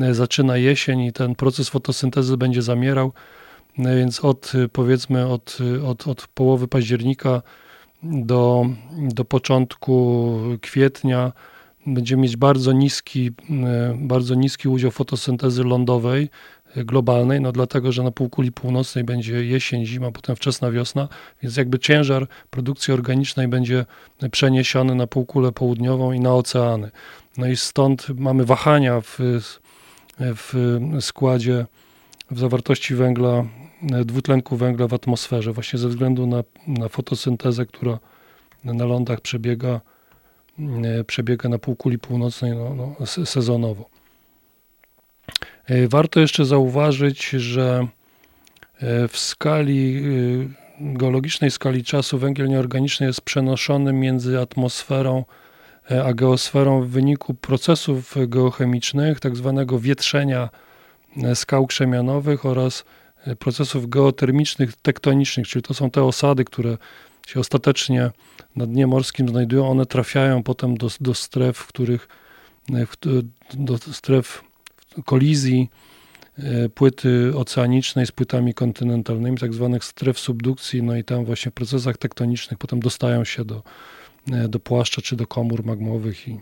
e, 0.03 0.15
zaczyna 0.15 0.57
jesień 0.57 1.01
i 1.01 1.13
ten 1.13 1.35
proces 1.35 1.69
fotosyntezy 1.69 2.37
będzie 2.37 2.63
zamierał, 2.63 3.13
więc 3.79 4.25
od 4.25 4.53
powiedzmy 4.73 5.27
od, 5.27 5.59
od, 5.87 6.09
od 6.09 6.27
połowy 6.35 6.69
października 6.69 7.43
do, 8.03 8.67
do 8.93 9.25
początku 9.25 10.37
kwietnia 10.61 11.33
będziemy 11.87 12.23
mieć 12.23 12.37
bardzo 12.37 12.73
niski, 12.73 13.31
bardzo 13.97 14.35
niski 14.35 14.69
udział 14.69 14.91
fotosyntezy 14.91 15.65
lądowej, 15.65 16.29
globalnej, 16.77 17.41
no 17.41 17.53
dlatego, 17.53 17.93
że 17.93 18.03
na 18.03 18.11
półkuli 18.11 18.53
północnej 18.53 19.05
będzie 19.05 19.45
jesień, 19.45 19.87
zima, 19.87 20.11
potem 20.11 20.37
wczesna 20.37 20.71
wiosna, 20.71 21.09
więc 21.43 21.57
jakby 21.57 21.79
ciężar 21.79 22.27
produkcji 22.51 22.95
organicznej 22.95 23.49
będzie 23.49 23.87
przeniesiony 24.31 24.95
na 24.95 25.07
półkulę 25.07 25.53
południową 25.53 26.13
i 26.13 26.21
na 26.21 26.35
oceany. 26.35 26.91
No 27.39 27.47
i 27.47 27.57
stąd 27.57 28.09
mamy 28.09 28.45
wahania 28.45 29.01
w, 29.01 29.19
w 30.19 30.55
składzie, 31.01 31.67
w 32.31 32.39
zawartości 32.39 32.95
węgla, 32.95 33.45
dwutlenku 33.83 34.57
węgla 34.57 34.87
w 34.87 34.95
atmosferze, 34.95 35.53
właśnie 35.53 35.79
ze 35.79 35.89
względu 35.89 36.27
na, 36.27 36.43
na 36.67 36.89
fotosyntezę, 36.89 37.67
która 37.67 37.99
na 38.65 38.85
lądach 38.85 39.21
przebiega, 39.21 39.81
przebiega 41.07 41.49
na 41.49 41.59
półkuli 41.59 41.99
północnej 41.99 42.53
no, 42.57 42.95
no, 43.01 43.07
sezonowo. 43.07 44.01
E, 45.67 45.89
warto 45.89 46.21
jeszcze 46.21 46.45
zauważyć, 46.45 47.31
że 47.31 47.87
e, 48.81 49.09
w 49.09 49.19
skali 49.19 49.97
e, 49.97 50.93
geologicznej 50.99 51.51
skali 51.51 51.85
czasu 51.85 52.19
węgiel 52.19 52.49
nieorganiczny 52.49 53.07
jest 53.07 53.21
przenoszony 53.21 53.93
między 53.93 54.41
atmosferą 54.41 55.25
a 56.05 56.13
geosferą 56.13 56.83
w 56.83 56.89
wyniku 56.89 57.35
procesów 57.35 58.15
geochemicznych, 58.29 59.21
tak 59.21 59.37
zwanego 59.37 59.79
wietrzenia 59.79 60.49
skał 61.35 61.67
krzemianowych 61.67 62.47
oraz 62.47 62.85
procesów 63.39 63.89
geotermicznych, 63.89 64.77
tektonicznych, 64.77 65.49
czyli 65.49 65.63
to 65.63 65.75
są 65.75 65.91
te 65.91 66.03
osady, 66.03 66.45
które 66.45 66.79
się 67.27 67.41
ostatecznie 67.41 68.11
na 68.57 68.67
dnie 68.67 68.87
morskim 68.87 69.29
znajdują, 69.29 69.71
one 69.71 69.87
trafiają 69.87 70.43
potem 70.43 70.77
do, 70.77 70.89
do 71.01 71.15
stref, 71.15 71.57
w 71.57 71.67
których 71.67 72.09
do 73.55 73.79
stref 73.79 74.45
kolizji 75.05 75.71
e, 76.39 76.69
płyty 76.69 77.33
oceanicznej 77.37 78.07
z 78.07 78.13
płytami 78.13 78.55
kontynentalnymi, 78.55 79.39
tak 79.39 79.55
zwanych 79.55 79.85
stref 79.85 80.19
subdukcji, 80.19 80.83
no 80.83 80.97
i 80.97 81.05
tam 81.05 81.25
właśnie 81.25 81.51
w 81.51 81.55
procesach 81.55 81.97
tektonicznych 81.97 82.59
potem 82.59 82.81
dostają 82.81 83.25
się 83.25 83.45
do, 83.45 83.63
e, 84.33 84.49
do 84.49 84.61
płaszcza 84.61 85.03
czy 85.03 85.17
do 85.17 85.27
komór 85.27 85.65
magmowych 85.65 86.29
i 86.29 86.41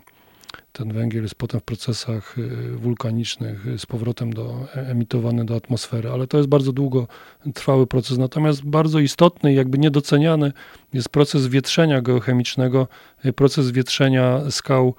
ten 0.71 0.93
węgiel 0.93 1.23
jest 1.23 1.35
potem 1.35 1.59
w 1.59 1.63
procesach 1.63 2.35
e, 2.37 2.75
wulkanicznych 2.77 3.79
z 3.79 3.85
powrotem 3.85 4.33
do, 4.33 4.67
emitowany 4.73 5.45
do 5.45 5.55
atmosfery, 5.55 6.09
ale 6.09 6.27
to 6.27 6.37
jest 6.37 6.49
bardzo 6.49 6.73
długo 6.73 7.07
trwały 7.53 7.87
proces. 7.87 8.17
Natomiast 8.17 8.65
bardzo 8.65 8.99
istotny 8.99 9.53
i 9.53 9.55
jakby 9.55 9.77
niedoceniany 9.77 10.51
jest 10.93 11.09
proces 11.09 11.47
wietrzenia 11.47 12.01
geochemicznego, 12.01 12.87
proces 13.35 13.71
wietrzenia 13.71 14.51
skał 14.51 14.93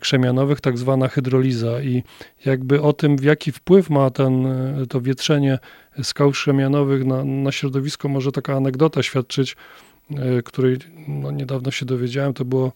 krzemianowych, 0.00 0.60
tak 0.60 0.78
zwana 0.78 1.08
hydroliza 1.08 1.82
i 1.82 2.02
jakby 2.44 2.82
o 2.82 2.92
tym, 2.92 3.16
w 3.16 3.24
jaki 3.24 3.52
wpływ 3.52 3.90
ma 3.90 4.10
ten, 4.10 4.46
to 4.88 5.00
wietrzenie 5.00 5.58
skał 6.02 6.30
krzemianowych 6.30 7.04
na, 7.04 7.24
na 7.24 7.52
środowisko, 7.52 8.08
może 8.08 8.32
taka 8.32 8.56
anegdota 8.56 9.02
świadczyć, 9.02 9.56
e, 10.10 10.42
której 10.42 10.76
no, 11.08 11.30
niedawno 11.30 11.70
się 11.70 11.86
dowiedziałem, 11.86 12.34
to 12.34 12.44
było 12.44 12.72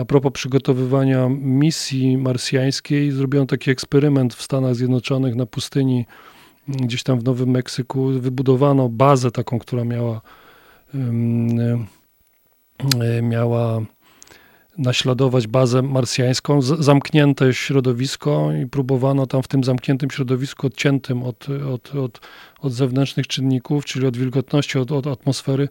a 0.00 0.04
propos 0.04 0.32
przygotowywania 0.32 1.28
misji 1.30 2.18
marsjańskiej, 2.18 3.10
zrobiono 3.10 3.46
taki 3.46 3.70
eksperyment 3.70 4.34
w 4.34 4.42
Stanach 4.42 4.74
Zjednoczonych 4.74 5.34
na 5.34 5.46
pustyni, 5.46 6.06
gdzieś 6.68 7.02
tam 7.02 7.20
w 7.20 7.24
Nowym 7.24 7.50
Meksyku, 7.50 8.06
wybudowano 8.06 8.88
bazę 8.88 9.30
taką, 9.30 9.58
która 9.58 9.84
miała 9.84 10.20
e, 13.00 13.22
miała 13.22 13.80
naśladować 14.78 15.46
bazę 15.46 15.82
marsjańską, 15.82 16.62
zamknięte 16.62 17.54
środowisko 17.54 18.52
i 18.62 18.66
próbowano 18.66 19.26
tam 19.26 19.42
w 19.42 19.48
tym 19.48 19.64
zamkniętym 19.64 20.10
środowisku 20.10 20.66
odciętym 20.66 21.22
od, 21.22 21.46
od, 21.72 21.94
od, 21.94 22.20
od 22.60 22.72
zewnętrznych 22.72 23.26
czynników, 23.26 23.84
czyli 23.84 24.06
od 24.06 24.16
wilgotności, 24.16 24.78
od, 24.78 24.92
od 24.92 25.06
atmosfery, 25.06 25.68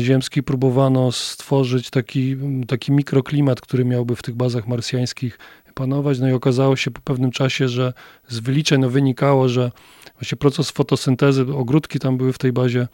ziemskiej 0.00 0.42
próbowano 0.42 1.12
stworzyć 1.12 1.90
taki, 1.90 2.36
taki 2.66 2.92
mikroklimat, 2.92 3.60
który 3.60 3.84
miałby 3.84 4.16
w 4.16 4.22
tych 4.22 4.34
bazach 4.34 4.68
marsjańskich 4.68 5.38
panować. 5.78 6.18
No 6.18 6.28
i 6.28 6.32
okazało 6.32 6.76
się 6.76 6.90
po 6.90 7.00
pewnym 7.00 7.30
czasie, 7.30 7.68
że 7.68 7.92
z 8.28 8.38
wyliczeń 8.38 8.80
no, 8.80 8.90
wynikało, 8.90 9.48
że 9.48 9.70
właśnie 10.14 10.36
proces 10.36 10.70
fotosyntezy, 10.70 11.42
ogródki 11.54 11.98
tam 11.98 12.16
były 12.16 12.32
w 12.32 12.38
tej 12.38 12.52
bazie, 12.52 12.88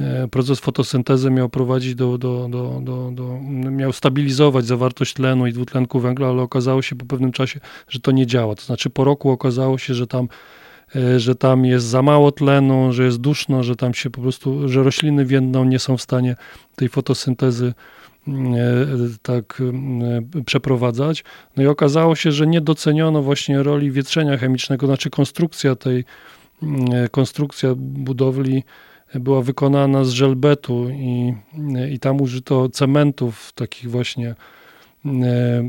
e, 0.00 0.28
proces 0.28 0.60
fotosyntezy 0.60 1.30
miał 1.30 1.48
prowadzić 1.48 1.94
do, 1.94 2.18
do, 2.18 2.48
do, 2.48 2.80
do, 2.82 3.10
do, 3.14 3.38
miał 3.70 3.92
stabilizować 3.92 4.66
zawartość 4.66 5.14
tlenu 5.14 5.46
i 5.46 5.52
dwutlenku 5.52 6.00
węgla, 6.00 6.28
ale 6.28 6.42
okazało 6.42 6.82
się 6.82 6.96
po 6.96 7.06
pewnym 7.06 7.32
czasie, 7.32 7.60
że 7.88 8.00
to 8.00 8.10
nie 8.12 8.26
działa. 8.26 8.54
To 8.54 8.62
znaczy 8.62 8.90
po 8.90 9.04
roku 9.04 9.30
okazało 9.30 9.78
się, 9.78 9.94
że 9.94 10.06
tam 10.06 10.24
e, 10.24 10.28
że 11.16 11.34
tam 11.34 11.64
jest 11.64 11.86
za 11.86 12.02
mało 12.02 12.32
tlenu, 12.32 12.92
że 12.92 13.04
jest 13.04 13.18
duszno, 13.18 13.62
że 13.62 13.76
tam 13.76 13.94
się 13.94 14.10
po 14.10 14.20
prostu, 14.20 14.68
że 14.68 14.82
rośliny 14.82 15.24
więdną 15.24 15.64
nie 15.64 15.78
są 15.78 15.96
w 15.96 16.02
stanie 16.02 16.36
tej 16.76 16.88
fotosyntezy 16.88 17.74
E, 18.28 18.86
tak 19.22 19.62
e, 20.36 20.42
przeprowadzać. 20.42 21.24
No 21.56 21.62
i 21.62 21.66
okazało 21.66 22.16
się, 22.16 22.32
że 22.32 22.46
nie 22.46 22.60
doceniono 22.60 23.22
właśnie 23.22 23.62
roli 23.62 23.90
wietrzenia 23.90 24.36
chemicznego, 24.36 24.86
znaczy 24.86 25.10
konstrukcja 25.10 25.76
tej, 25.76 26.04
e, 26.92 27.08
konstrukcja 27.08 27.74
budowli 27.76 28.64
była 29.14 29.42
wykonana 29.42 30.04
z 30.04 30.10
żelbetu 30.10 30.88
i, 30.90 31.34
i 31.92 31.98
tam 31.98 32.20
użyto 32.20 32.68
cementów 32.68 33.52
takich 33.52 33.90
właśnie, 33.90 34.34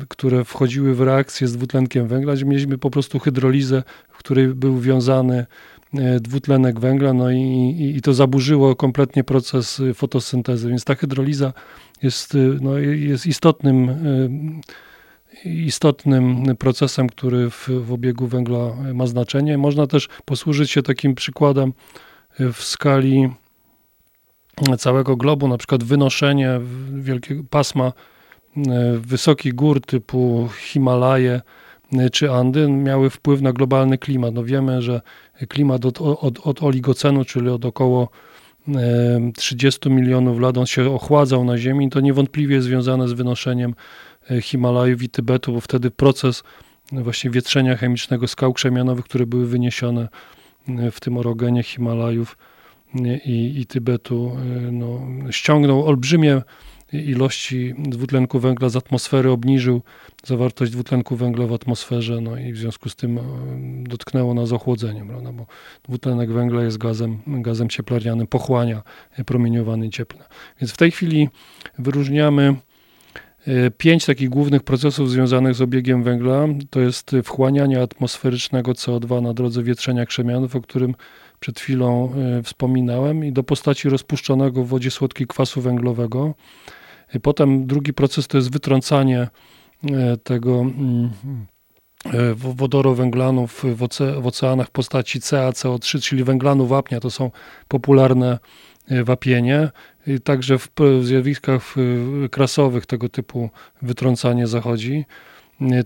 które 0.10 0.44
wchodziły 0.46 0.96
w 0.96 1.02
reakcję 1.02 1.48
z 1.48 1.58
dwutlenkiem 1.58 2.08
węgla, 2.08 2.34
mieliśmy 2.46 2.78
po 2.78 2.90
prostu 2.90 3.20
hydrolizę, 3.20 3.84
w 4.10 4.18
której 4.18 4.48
był 4.48 4.80
wiązany 4.80 5.46
dwutlenek 6.22 6.80
węgla, 6.80 7.14
no 7.14 7.32
i, 7.32 7.42
i, 7.80 7.98
i 7.98 8.02
to 8.02 8.14
zaburzyło 8.14 8.76
kompletnie 8.76 9.24
proces 9.24 9.82
fotosyntezy, 9.94 10.70
więc 10.70 10.84
ta 10.84 10.96
hydroliza 10.96 11.54
jest, 12.04 12.38
no, 12.62 12.78
jest 12.78 13.26
istotnym, 13.26 13.90
istotnym 15.46 16.44
procesem, 16.60 17.10
który 17.10 17.50
w, 17.50 17.70
w 17.70 17.94
obiegu 17.94 18.28
węgla 18.28 18.76
ma 18.94 19.08
znaczenie. 19.08 19.58
Można 19.58 19.88
też 19.88 20.08
posłużyć 20.26 20.72
się 20.72 20.84
takim 20.84 21.16
przykładem 21.16 21.74
w 22.40 22.64
skali 22.64 23.30
całego 24.78 25.16
globu, 25.16 25.48
na 25.48 25.58
przykład 25.58 25.84
wynoszenie 25.84 26.60
wielkiego 26.94 27.44
pasma 27.50 27.94
wysokich 29.00 29.56
gór 29.56 29.82
typu 29.82 30.50
Himalaje 30.60 31.42
czy 32.12 32.32
Andy 32.32 32.68
miały 32.68 33.10
wpływ 33.10 33.42
na 33.42 33.54
globalny 33.54 33.98
klimat. 33.98 34.34
No 34.34 34.44
wiemy, 34.44 34.82
że 34.82 35.02
klimat 35.50 35.86
od, 35.86 36.02
od, 36.02 36.40
od 36.40 36.64
oligocenu, 36.64 37.26
czyli 37.26 37.50
od 37.50 37.66
około 37.66 38.10
30 39.36 39.90
milionów 39.90 40.40
lat 40.40 40.58
on 40.58 40.66
się 40.66 40.92
ochładzał 40.92 41.44
na 41.46 41.58
Ziemi, 41.58 41.90
to 41.90 42.00
niewątpliwie 42.00 42.62
związane 42.62 43.08
z 43.08 43.14
wynoszeniem 43.14 43.76
e, 44.32 44.42
Himalajów 44.42 45.04
i 45.04 45.10
Tybetu, 45.10 45.54
bo 45.54 45.62
wtedy 45.62 45.92
proces 45.92 46.44
właśnie 46.92 47.32
wietrzenia 47.32 47.78
chemicznego 47.78 48.28
skał 48.28 48.54
krzemianowych, 48.54 49.06
które 49.06 49.26
były 49.26 49.48
wyniesione 49.48 50.08
e, 50.68 50.92
w 50.92 51.00
tym 51.00 51.18
orogenie 51.18 51.64
Himalajów 51.64 52.38
e, 52.96 53.18
i, 53.18 53.62
i 53.62 53.66
Tybetu, 53.66 54.38
no, 54.72 55.02
ściągnął 55.32 55.86
olbrzymie 55.86 56.42
ilości 56.94 57.74
dwutlenku 57.78 58.40
węgla 58.40 58.70
z 58.70 58.76
atmosfery, 58.76 59.32
obniżył 59.32 59.82
zawartość 60.26 60.72
dwutlenku 60.72 61.16
węgla 61.16 61.48
w 61.48 61.54
atmosferze, 61.54 62.22
no 62.22 62.38
i 62.38 62.54
w 62.54 62.58
związku 62.58 62.90
z 62.90 62.96
tym 62.96 63.18
e, 63.18 63.22
dotknęło 63.84 64.34
nas 64.34 64.52
ochłodzeniem, 64.52 65.08
prawda? 65.08 65.32
bo 65.32 65.46
dwutlenek 65.84 66.32
węgla 66.32 66.64
jest 66.64 66.78
gazem, 66.78 67.20
gazem 67.28 67.70
cieplarnianym, 67.70 68.28
pochłania 68.28 68.84
promieniowanie 69.26 69.90
cieplne. 69.90 70.26
Więc 70.62 70.72
w 70.72 70.78
tej 70.78 70.92
chwili 70.92 71.30
wyróżniamy 71.80 72.56
e, 73.48 73.72
pięć 73.72 74.06
takich 74.06 74.30
głównych 74.30 74.64
procesów 74.64 75.12
związanych 75.12 75.56
z 75.56 75.62
obiegiem 75.62 76.04
węgla. 76.04 76.48
To 76.70 76.80
jest 76.80 77.16
wchłanianie 77.24 77.82
atmosferycznego 77.82 78.72
CO2 78.72 79.22
na 79.22 79.34
drodze 79.34 79.64
wietrzenia 79.64 80.06
krzemianów, 80.06 80.56
o 80.56 80.62
którym 80.62 80.96
przed 81.40 81.60
chwilą 81.60 82.14
e, 82.14 82.44
wspominałem, 82.44 83.26
i 83.26 83.32
do 83.32 83.44
postaci 83.44 83.90
rozpuszczonego 83.90 84.64
w 84.64 84.68
wodzie 84.68 84.92
słodkiej 84.92 85.28
kwasu 85.28 85.62
węglowego. 85.62 86.34
Potem 87.22 87.68
drugi 87.68 87.94
proces 87.94 88.28
to 88.28 88.38
jest 88.38 88.52
wytrącanie 88.52 89.28
e, 89.84 90.18
tego 90.18 90.60
mm, 90.60 91.10
e, 92.06 92.34
wodorowęglanów 92.34 93.66
w, 93.76 93.84
oce, 93.84 94.22
w 94.22 94.28
oceanach 94.28 94.68
w 94.68 94.72
postaci 94.72 95.20
CaCO3, 95.20 96.02
czyli 96.02 96.24
węglanu 96.24 96.68
wapnia. 96.68 97.00
To 97.00 97.10
są 97.10 97.32
popularne 97.68 98.40
e, 98.88 99.04
wapienie. 99.04 99.70
I 100.08 100.20
także 100.20 100.58
w 100.58 100.70
zjawiskach 101.02 101.76
krasowych 102.32 102.86
tego 102.86 103.10
typu 103.10 103.50
wytrącanie 103.82 104.48
zachodzi. 104.48 105.06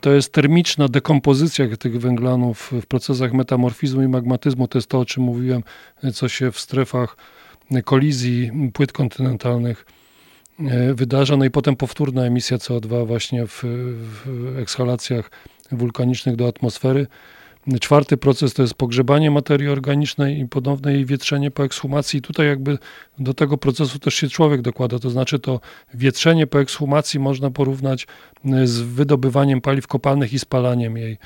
To 0.01 0.12
jest 0.12 0.31
termiczna 0.31 0.88
dekompozycja 0.88 1.77
tych 1.77 1.99
węglanów 1.99 2.71
w 2.81 2.86
procesach 2.86 3.33
metamorfizmu 3.33 4.01
i 4.01 4.07
magmatyzmu. 4.07 4.67
To 4.67 4.77
jest 4.77 4.88
to, 4.88 4.99
o 4.99 5.05
czym 5.05 5.23
mówiłem, 5.23 5.63
co 6.13 6.29
się 6.29 6.51
w 6.51 6.59
strefach 6.59 7.17
kolizji 7.83 8.51
płyt 8.73 8.91
kontynentalnych 8.91 9.86
wydarza, 10.93 11.37
no 11.37 11.45
i 11.45 11.51
potem 11.51 11.75
powtórna 11.75 12.25
emisja 12.25 12.57
CO2 12.57 13.07
właśnie 13.07 13.47
w, 13.47 13.63
w 13.63 14.57
ekshalacjach 14.59 15.31
wulkanicznych 15.71 16.35
do 16.35 16.47
atmosfery. 16.47 17.07
Czwarty 17.81 18.17
proces 18.17 18.53
to 18.53 18.61
jest 18.61 18.73
pogrzebanie 18.73 19.31
materii 19.31 19.69
organicznej 19.69 20.39
i 20.39 20.47
ponowne 20.47 20.93
jej 20.93 21.05
wietrzenie 21.05 21.51
po 21.51 21.63
ekshumacji. 21.63 22.21
Tutaj 22.21 22.47
jakby 22.47 22.77
do 23.19 23.33
tego 23.33 23.57
procesu 23.57 23.99
też 23.99 24.13
się 24.13 24.29
człowiek 24.29 24.61
dokłada, 24.61 24.99
to 24.99 25.09
znaczy 25.09 25.39
to 25.39 25.59
wietrzenie 25.93 26.47
po 26.47 26.61
ekshumacji 26.61 27.19
można 27.19 27.51
porównać 27.51 28.07
e, 28.45 28.67
z 28.67 28.81
wydobywaniem 28.81 29.61
paliw 29.61 29.87
kopalnych 29.87 30.33
i 30.33 30.39
spalaniem 30.39 30.97
jej, 30.97 31.17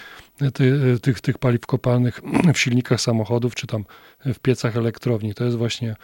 e, 0.42 0.52
ty, 0.52 0.98
tych, 1.02 1.22
tych 1.22 1.38
paliw 1.38 1.66
kopalnych 1.66 2.22
w 2.54 2.60
silnikach 2.60 3.02
samochodów 3.02 3.56
czy 3.56 3.68
tam 3.68 3.86
w 4.26 4.40
piecach 4.40 4.78
elektrowni. 4.78 5.34
To 5.34 5.44
jest 5.44 5.58
właśnie 5.58 5.90
E, 5.90 5.96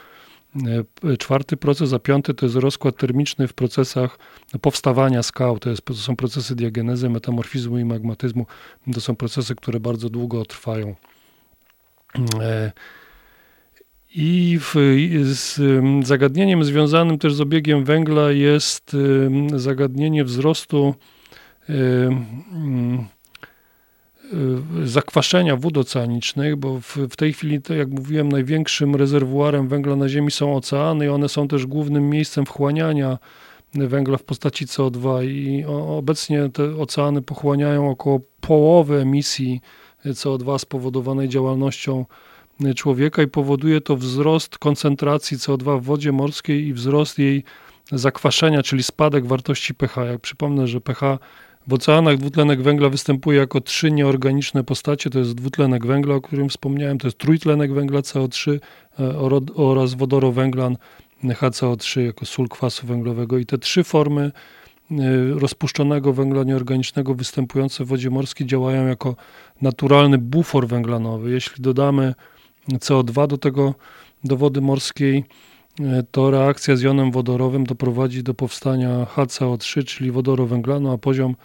czwarty 1.19 1.57
proces, 1.57 1.93
a 1.93 1.99
piąty 1.99 2.33
to 2.33 2.45
jest 2.45 2.55
rozkład 2.55 2.97
termiczny 2.97 3.47
w 3.47 3.53
procesach 3.53 4.19
powstawania 4.61 5.23
skał. 5.23 5.59
To, 5.59 5.69
jest, 5.69 5.85
to 5.85 5.93
są 5.93 6.15
procesy 6.15 6.55
diagenezy, 6.55 7.09
metamorfizmu 7.09 7.79
i 7.79 7.85
magmatyzmu. 7.85 8.45
To 8.93 9.01
są 9.01 9.15
procesy, 9.15 9.55
które 9.55 9.79
bardzo 9.79 10.09
długo 10.09 10.45
trwają. 10.45 10.95
E, 12.41 12.71
I 14.15 14.59
w, 14.61 14.75
z 15.23 15.59
zagadnieniem 16.07 16.63
związanym 16.63 17.17
też 17.17 17.33
z 17.33 17.41
obiegiem 17.41 17.85
węgla 17.85 18.31
jest 18.31 18.95
zagadnienie 19.55 20.23
wzrostu 20.23 20.95
Y, 21.69 22.09
zakwaszenia 24.83 25.55
wód 25.55 25.77
oceanicznych, 25.77 26.55
bo 26.55 26.79
w, 26.79 26.97
w 26.97 27.15
tej 27.15 27.33
chwili, 27.33 27.61
to 27.61 27.73
jak 27.73 27.89
mówiłem, 27.89 28.31
największym 28.31 28.95
rezerwuarem 28.95 29.67
węgla 29.67 29.95
na 29.95 30.09
Ziemi 30.09 30.31
są 30.31 30.55
oceany 30.55 31.05
i 31.05 31.09
one 31.09 31.29
są 31.29 31.47
też 31.47 31.65
głównym 31.65 32.09
miejscem 32.09 32.45
wchłaniania 32.45 33.17
węgla 33.73 34.17
w 34.17 34.23
postaci 34.23 34.65
CO2 34.65 35.25
i 35.25 35.65
obecnie 35.87 36.49
te 36.49 36.75
oceany 36.75 37.21
pochłaniają 37.21 37.89
około 37.89 38.19
połowy 38.41 39.01
emisji 39.01 39.61
CO2 40.05 40.59
spowodowanej 40.59 41.29
działalnością 41.29 42.05
człowieka 42.75 43.21
i 43.21 43.27
powoduje 43.27 43.81
to 43.81 43.97
wzrost 43.97 44.57
koncentracji 44.57 45.37
CO2 45.37 45.81
w 45.81 45.83
wodzie 45.83 46.11
morskiej 46.11 46.67
i 46.67 46.73
wzrost 46.73 47.19
jej 47.19 47.43
zakwaszenia, 47.91 48.63
czyli 48.63 48.83
spadek 48.83 49.25
wartości 49.25 49.73
pH. 49.73 50.05
Jak 50.05 50.21
przypomnę, 50.21 50.67
że 50.67 50.81
pH 50.81 51.19
w 51.67 51.73
oceanach 51.73 52.17
dwutlenek 52.17 52.61
węgla 52.61 52.89
występuje 52.89 53.39
jako 53.39 53.61
trzy 53.61 53.91
nieorganiczne 53.91 54.63
postacie. 54.63 55.09
To 55.09 55.19
jest 55.19 55.33
dwutlenek 55.33 55.85
węgla, 55.85 56.15
o 56.15 56.21
którym 56.21 56.49
wspomniałem, 56.49 56.97
to 56.97 57.07
jest 57.07 57.17
trójtlenek 57.17 57.73
węgla 57.73 57.99
CO3 57.99 58.59
e, 58.99 59.17
oraz 59.55 59.93
wodorowęglan 59.93 60.77
HCO3 61.23 62.01
jako 62.01 62.25
sól 62.25 62.47
kwasu 62.47 62.87
węglowego. 62.87 63.37
I 63.37 63.45
te 63.45 63.57
trzy 63.57 63.83
formy 63.83 64.31
e, 64.91 64.95
rozpuszczonego 65.39 66.13
węgla 66.13 66.43
nieorganicznego 66.43 67.15
występujące 67.15 67.85
w 67.85 67.87
wodzie 67.87 68.09
morskiej 68.09 68.47
działają 68.47 68.87
jako 68.87 69.15
naturalny 69.61 70.17
bufor 70.17 70.67
węglanowy. 70.67 71.31
Jeśli 71.31 71.63
dodamy 71.63 72.13
CO2 72.69 73.27
do 73.27 73.37
tego, 73.37 73.75
do 74.23 74.37
wody 74.37 74.61
morskiej, 74.61 75.23
e, 75.79 76.03
to 76.11 76.31
reakcja 76.31 76.75
z 76.75 76.81
jonem 76.81 77.11
wodorowym 77.11 77.63
doprowadzi 77.63 78.23
do 78.23 78.33
powstania 78.33 79.05
HCO3, 79.15 79.83
czyli 79.83 80.11
wodorowęglanu, 80.11 80.91
a 80.91 80.97
poziom 80.97 81.35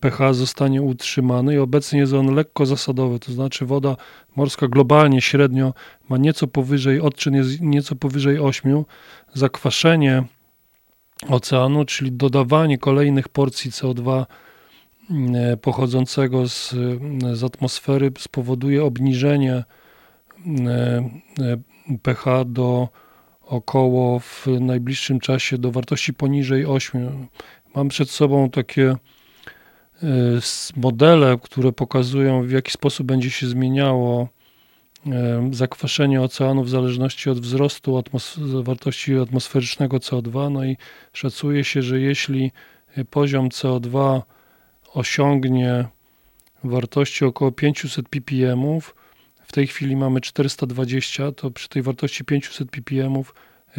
pH 0.00 0.34
zostanie 0.34 0.82
utrzymany 0.82 1.54
i 1.54 1.58
obecnie 1.58 2.00
jest 2.00 2.12
on 2.12 2.34
lekko 2.34 2.66
zasadowy, 2.66 3.18
to 3.18 3.32
znaczy 3.32 3.66
woda 3.66 3.96
morska 4.36 4.68
globalnie 4.68 5.20
średnio 5.20 5.74
ma 6.08 6.16
nieco 6.16 6.46
powyżej, 6.46 7.00
odczyn 7.00 7.34
jest 7.34 7.60
nieco 7.60 7.96
powyżej 7.96 8.38
8. 8.38 8.84
Zakwaszenie 9.34 10.24
oceanu, 11.28 11.84
czyli 11.84 12.12
dodawanie 12.12 12.78
kolejnych 12.78 13.28
porcji 13.28 13.70
CO2 13.70 14.26
mm, 15.10 15.58
pochodzącego 15.58 16.48
z, 16.48 16.74
z 17.32 17.44
atmosfery 17.44 18.12
spowoduje 18.18 18.84
obniżenie 18.84 19.64
mm, 20.46 21.10
pH 22.02 22.44
do 22.44 22.88
około 23.42 24.18
w 24.18 24.46
najbliższym 24.60 25.20
czasie 25.20 25.58
do 25.58 25.70
wartości 25.70 26.14
poniżej 26.14 26.66
8. 26.66 27.26
Mam 27.74 27.88
przed 27.88 28.10
sobą 28.10 28.50
takie 28.50 28.96
modele, 30.76 31.38
które 31.42 31.72
pokazują 31.72 32.42
w 32.42 32.50
jaki 32.50 32.72
sposób 32.72 33.06
będzie 33.06 33.30
się 33.30 33.46
zmieniało 33.46 34.28
y, 35.06 35.10
zakwaszenie 35.50 36.22
oceanu 36.22 36.64
w 36.64 36.70
zależności 36.70 37.30
od 37.30 37.40
wzrostu 37.40 37.98
atmos- 37.98 38.62
wartości 38.62 39.18
atmosferycznego 39.18 39.96
CO2. 39.96 40.52
No 40.52 40.64
i 40.64 40.76
szacuje 41.12 41.64
się, 41.64 41.82
że 41.82 42.00
jeśli 42.00 42.52
y, 42.98 43.04
poziom 43.04 43.48
CO2 43.48 44.22
osiągnie 44.94 45.84
wartości 46.64 47.24
około 47.24 47.52
500 47.52 48.08
ppm, 48.08 48.80
w 49.42 49.52
tej 49.52 49.66
chwili 49.66 49.96
mamy 49.96 50.20
420, 50.20 51.32
to 51.32 51.50
przy 51.50 51.68
tej 51.68 51.82
wartości 51.82 52.24
500 52.24 52.70
ppm 52.70 53.22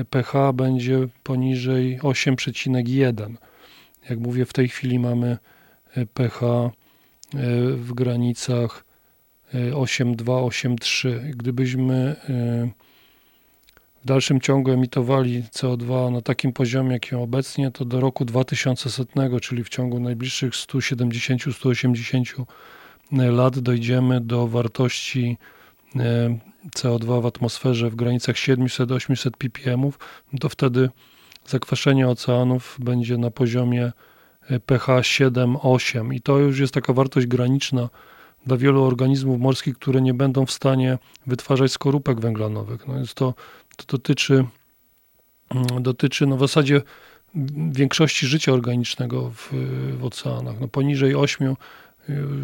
pH 0.09 0.53
będzie 0.53 1.07
poniżej 1.23 1.99
8,1. 1.99 3.35
Jak 4.09 4.19
mówię, 4.19 4.45
w 4.45 4.53
tej 4.53 4.69
chwili 4.69 4.99
mamy 4.99 5.37
pH 6.13 6.43
e, 6.43 6.71
w 7.71 7.93
granicach 7.93 8.85
e, 9.53 9.71
8,2, 9.71 10.23
8,3. 10.23 11.19
Gdybyśmy 11.29 12.15
e, 12.29 12.69
w 14.01 14.05
dalszym 14.05 14.41
ciągu 14.41 14.71
emitowali 14.71 15.43
CO2 15.43 16.11
na 16.11 16.21
takim 16.21 16.53
poziomie, 16.53 16.93
jakim 16.93 17.19
obecnie, 17.19 17.71
to 17.71 17.85
do 17.85 17.99
roku 17.99 18.25
2100, 18.25 19.39
czyli 19.39 19.63
w 19.63 19.69
ciągu 19.69 19.99
najbliższych 19.99 20.53
170-180 20.53 22.45
lat 23.11 23.59
dojdziemy 23.59 24.21
do 24.21 24.47
wartości 24.47 25.37
e, 25.95 26.37
CO2 26.75 27.21
w 27.21 27.25
atmosferze 27.25 27.89
w 27.89 27.95
granicach 27.95 28.35
700-800 28.35 29.31
ppm, 29.31 29.91
to 30.39 30.49
wtedy 30.49 30.89
zakwaszenie 31.45 32.07
oceanów 32.07 32.77
będzie 32.79 33.17
na 33.17 33.31
poziomie 33.31 33.91
pH 34.65 35.01
7-8 35.01 36.13
i 36.13 36.21
to 36.21 36.37
już 36.37 36.59
jest 36.59 36.73
taka 36.73 36.93
wartość 36.93 37.27
graniczna 37.27 37.89
dla 38.45 38.57
wielu 38.57 38.83
organizmów 38.83 39.39
morskich, 39.39 39.75
które 39.75 40.01
nie 40.01 40.13
będą 40.13 40.45
w 40.45 40.51
stanie 40.51 40.97
wytwarzać 41.27 41.71
skorupek 41.71 42.19
węglanowych. 42.19 42.87
No 42.87 42.93
więc 42.93 43.13
to, 43.13 43.33
to 43.77 43.85
dotyczy, 43.97 44.45
mm, 45.49 45.83
dotyczy 45.83 46.27
no 46.27 46.37
w 46.37 46.39
zasadzie 46.39 46.81
większości 47.71 48.27
życia 48.27 48.51
organicznego 48.51 49.31
w, 49.35 49.49
w 49.99 50.05
oceanach. 50.05 50.59
No 50.59 50.67
poniżej 50.67 51.15
8 51.15 51.55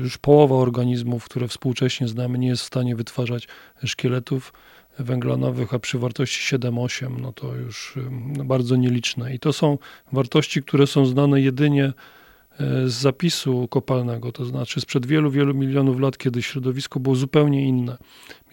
już 0.02 0.18
połowa 0.18 0.56
organizmów, 0.56 1.26
które 1.26 1.48
współcześnie 1.48 2.08
znamy, 2.08 2.38
nie 2.38 2.48
jest 2.48 2.64
w 2.64 2.66
stanie 2.66 2.96
wytwarzać 2.96 3.48
szkieletów 3.86 4.54
węglanowych, 5.00 5.74
a 5.74 5.80
przy 5.80 6.00
wartości 6.00 6.56
7-8, 6.56 7.22
no 7.22 7.34
to 7.34 7.56
już 7.56 7.96
no 8.38 8.46
bardzo 8.46 8.76
nieliczne. 8.76 9.34
I 9.36 9.40
to 9.40 9.54
są 9.54 9.78
wartości, 10.12 10.64
które 10.64 10.88
są 10.88 11.06
znane 11.06 11.42
jedynie 11.42 11.86
e, 11.86 11.94
z 12.90 12.94
zapisu 12.94 13.68
kopalnego, 13.68 14.32
to 14.32 14.46
znaczy 14.46 14.82
sprzed 14.82 15.06
wielu, 15.06 15.32
wielu 15.32 15.54
milionów 15.54 16.00
lat, 16.00 16.18
kiedy 16.18 16.42
środowisko 16.42 17.00
było 17.00 17.16
zupełnie 17.16 17.68
inne. 17.68 17.98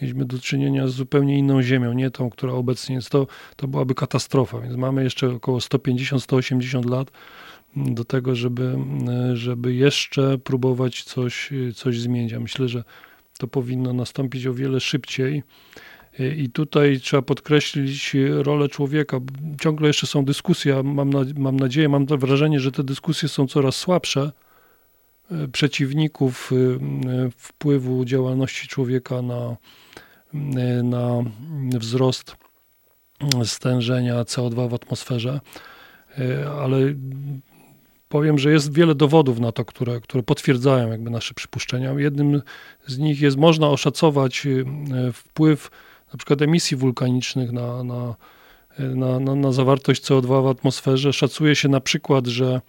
Mieliśmy 0.02 0.24
do 0.24 0.38
czynienia 0.38 0.88
z 0.88 0.92
zupełnie 0.92 1.38
inną 1.38 1.62
ziemią, 1.62 1.92
nie 1.92 2.10
tą, 2.10 2.30
która 2.30 2.52
obecnie 2.52 2.94
jest. 2.94 3.10
To, 3.10 3.26
to 3.56 3.68
byłaby 3.68 3.94
katastrofa, 3.94 4.60
więc 4.60 4.76
mamy 4.76 5.04
jeszcze 5.04 5.30
około 5.30 5.58
150-180 5.58 6.90
lat 6.90 7.10
do 7.76 8.04
tego, 8.04 8.34
żeby, 8.34 8.78
żeby 9.34 9.74
jeszcze 9.74 10.38
próbować 10.38 11.02
coś, 11.02 11.50
coś 11.74 12.00
zmienić. 12.00 12.32
Ja 12.32 12.40
myślę, 12.40 12.68
że 12.68 12.84
to 13.38 13.46
powinno 13.46 13.92
nastąpić 13.92 14.46
o 14.46 14.54
wiele 14.54 14.80
szybciej. 14.80 15.42
I 16.36 16.50
tutaj 16.50 17.00
trzeba 17.00 17.22
podkreślić 17.22 18.16
rolę 18.28 18.68
człowieka. 18.68 19.20
Ciągle 19.60 19.86
jeszcze 19.86 20.06
są 20.06 20.24
dyskusje, 20.24 20.82
mam, 20.82 21.10
na, 21.10 21.20
mam 21.36 21.56
nadzieję, 21.56 21.88
mam 21.88 22.06
wrażenie, 22.06 22.60
że 22.60 22.72
te 22.72 22.84
dyskusje 22.84 23.28
są 23.28 23.46
coraz 23.46 23.76
słabsze 23.76 24.32
przeciwników 25.52 26.50
wpływu 27.36 28.04
działalności 28.04 28.68
człowieka 28.68 29.22
na, 29.22 29.56
na 30.82 31.22
wzrost 31.78 32.36
stężenia 33.44 34.22
CO2 34.22 34.70
w 34.70 34.74
atmosferze. 34.74 35.40
Ale 36.60 36.78
powiem, 38.08 38.38
że 38.38 38.52
jest 38.52 38.74
wiele 38.74 38.94
dowodów 38.94 39.40
na 39.40 39.52
to, 39.52 39.64
które, 39.64 40.00
które 40.00 40.22
potwierdzają 40.22 40.90
jakby 40.90 41.10
nasze 41.10 41.34
przypuszczenia. 41.34 41.92
Jednym 41.92 42.42
z 42.86 42.98
nich 42.98 43.20
jest, 43.20 43.36
można 43.36 43.68
oszacować 43.68 44.46
wpływ 45.12 45.70
na 46.14 46.18
przykład 46.18 46.42
emisji 46.42 46.76
wulkanicznych 46.76 47.52
na, 47.52 47.84
na, 47.84 48.14
na, 48.78 49.20
na, 49.20 49.34
na 49.34 49.52
zawartość 49.52 50.02
CO2 50.02 50.44
w 50.44 50.46
atmosferze. 50.46 51.12
Szacuje 51.12 51.56
się 51.56 51.68
na 51.68 51.80
przykład, 51.80 52.26
że, 52.26 52.60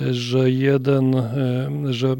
że 0.00 0.50
jeden, 0.50 1.14
że 1.90 2.16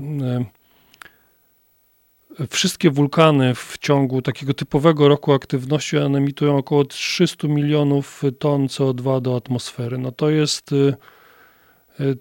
wszystkie 2.51 2.91
wulkany 2.91 3.55
w 3.55 3.79
ciągu 3.79 4.23
takiego 4.23 4.55
typowego 4.55 5.09
roku 5.09 5.33
aktywności 5.33 5.97
emitują 5.97 6.57
około 6.57 6.85
300 6.85 7.49
milionów 7.49 8.23
ton 8.39 8.67
CO2 8.67 9.21
do 9.21 9.37
atmosfery. 9.37 9.99
No 9.99 10.13
to 10.13 10.31
jest 10.31 10.71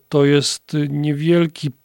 to 0.10 0.26
jest 0.26 0.78
niewielki, 0.89 1.69
nie, 1.69 1.69
nie, 1.69 1.81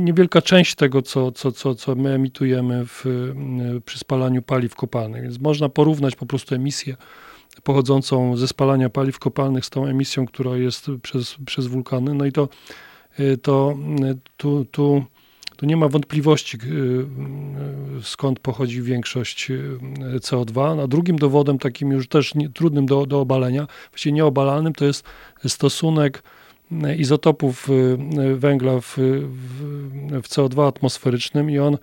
niewielka 0.00 0.42
część 0.42 0.74
tego, 0.74 1.02
co, 1.02 1.32
co, 1.32 1.52
co, 1.52 1.74
co 1.74 1.94
my 1.94 2.14
emitujemy 2.14 2.86
w, 2.86 3.04
przy 3.84 3.98
spalaniu 3.98 4.42
paliw 4.42 4.74
kopalnych. 4.74 5.22
Więc 5.22 5.40
można 5.40 5.68
porównać 5.68 6.16
po 6.16 6.26
prostu 6.26 6.54
emisję 6.54 6.96
pochodzącą 7.62 8.36
ze 8.36 8.48
spalania 8.48 8.90
paliw 8.90 9.18
kopalnych 9.18 9.64
z 9.64 9.70
tą 9.70 9.86
emisją, 9.86 10.26
która 10.26 10.56
jest 10.56 10.90
przez, 11.02 11.36
przez 11.46 11.66
wulkany. 11.66 12.14
No 12.14 12.24
i 12.24 12.32
to, 12.32 12.48
to 13.42 13.76
tu, 14.36 14.64
tu, 14.64 15.04
tu 15.56 15.66
nie 15.66 15.76
ma 15.76 15.88
wątpliwości, 15.88 16.58
skąd 18.02 18.40
pochodzi 18.40 18.82
większość 18.82 19.48
CO2. 20.20 20.82
A 20.82 20.86
drugim 20.86 21.16
dowodem, 21.16 21.58
takim 21.58 21.90
już 21.90 22.08
też 22.08 22.34
nie, 22.34 22.48
trudnym 22.48 22.86
do, 22.86 23.06
do 23.06 23.20
obalenia, 23.20 23.66
właściwie 23.90 24.12
nieobalalnym, 24.12 24.72
to 24.72 24.84
jest 24.84 25.04
stosunek 25.46 26.22
izotopów 26.96 27.68
węgla 28.34 28.80
w, 28.80 28.96
w, 28.96 30.22
w 30.22 30.28
CO2 30.28 30.68
atmosferycznym 30.68 31.50
i 31.50 31.58
on 31.58 31.78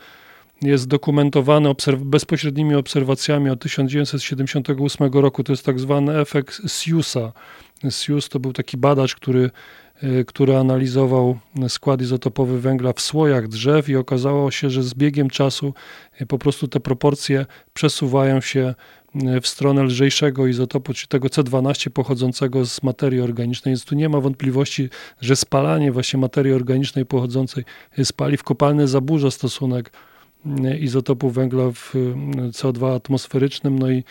jest 0.64 0.88
dokumentowany 0.88 1.70
obserw 1.70 2.02
bezpośrednimi 2.04 2.76
obserwacjami 2.76 3.50
od 3.50 3.62
1978 3.62 5.14
roku. 5.14 5.44
To 5.44 5.54
jest 5.54 5.66
tak 5.66 5.80
zwany 5.80 6.20
efekt 6.20 6.62
Siusa. 6.68 7.32
Sius 7.90 8.30
to 8.30 8.40
był 8.40 8.54
taki 8.54 8.78
badacz, 8.78 9.16
który 9.16 9.50
który 10.28 10.58
analizował 10.58 11.40
skład 11.68 12.02
izotopowy 12.02 12.62
węgla 12.62 12.94
w 12.94 13.02
słojach 13.02 13.48
drzew 13.48 13.90
i 13.90 13.96
okazało 13.96 14.52
się, 14.52 14.70
że 14.70 14.84
z 14.84 14.94
biegiem 14.94 15.30
czasu 15.30 15.74
po 16.28 16.38
prostu 16.38 16.68
te 16.68 16.80
proporcje 16.80 17.46
przesuwają 17.74 18.42
się 18.42 18.74
w 19.42 19.48
stronę 19.48 19.84
lżejszego 19.84 20.48
izotopu, 20.48 20.94
czyli 20.94 21.08
tego 21.08 21.28
C12 21.28 21.90
pochodzącego 21.90 22.66
z 22.66 22.84
materii 22.84 23.22
organicznej, 23.22 23.72
więc 23.72 23.86
tu 23.86 23.96
nie 23.96 24.10
ma 24.10 24.20
wątpliwości, 24.20 24.90
że 25.22 25.36
spalanie 25.36 25.92
właśnie 25.92 26.20
materii 26.20 26.54
organicznej 26.54 27.06
pochodzącej 27.06 27.64
z 28.04 28.12
paliw 28.12 28.44
kopalnych 28.44 28.88
zaburza 28.88 29.32
stosunek 29.32 29.92
izotopu 30.80 31.30
węgla 31.30 31.72
w 31.72 31.94
CO2 32.52 32.96
atmosferycznym, 32.96 33.80
no 33.80 33.92
i, 33.92 34.04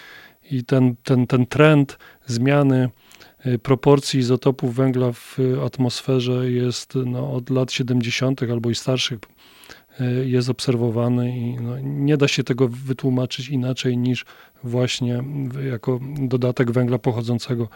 i 0.50 0.64
ten, 0.64 0.96
ten, 1.04 1.26
ten 1.26 1.46
trend 1.46 1.98
zmiany 2.26 2.88
proporcji 3.62 4.20
izotopów 4.20 4.74
węgla 4.74 5.12
w 5.12 5.38
atmosferze 5.66 6.50
jest 6.50 6.94
no, 7.06 7.32
od 7.32 7.50
lat 7.50 7.72
70. 7.72 8.42
albo 8.42 8.70
i 8.70 8.74
starszych 8.74 9.18
jest 10.24 10.50
obserwowany 10.50 11.38
i 11.38 11.54
no, 11.54 11.78
nie 11.82 12.16
da 12.16 12.28
się 12.28 12.44
tego 12.44 12.68
wytłumaczyć 12.68 13.48
inaczej 13.48 13.98
niż 13.98 14.24
właśnie 14.64 15.24
jako 15.70 16.00
dodatek 16.18 16.70
węgla 16.70 16.98
pochodzącego 16.98 17.68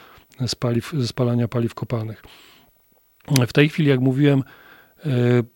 z 0.46 0.54
paliw, 0.54 0.92
ze 0.98 1.06
spalania 1.06 1.48
paliw 1.48 1.74
kopalnych. 1.74 2.22
W 3.46 3.52
tej 3.52 3.68
chwili, 3.68 3.88
jak 3.88 4.00
mówiłem, 4.00 4.42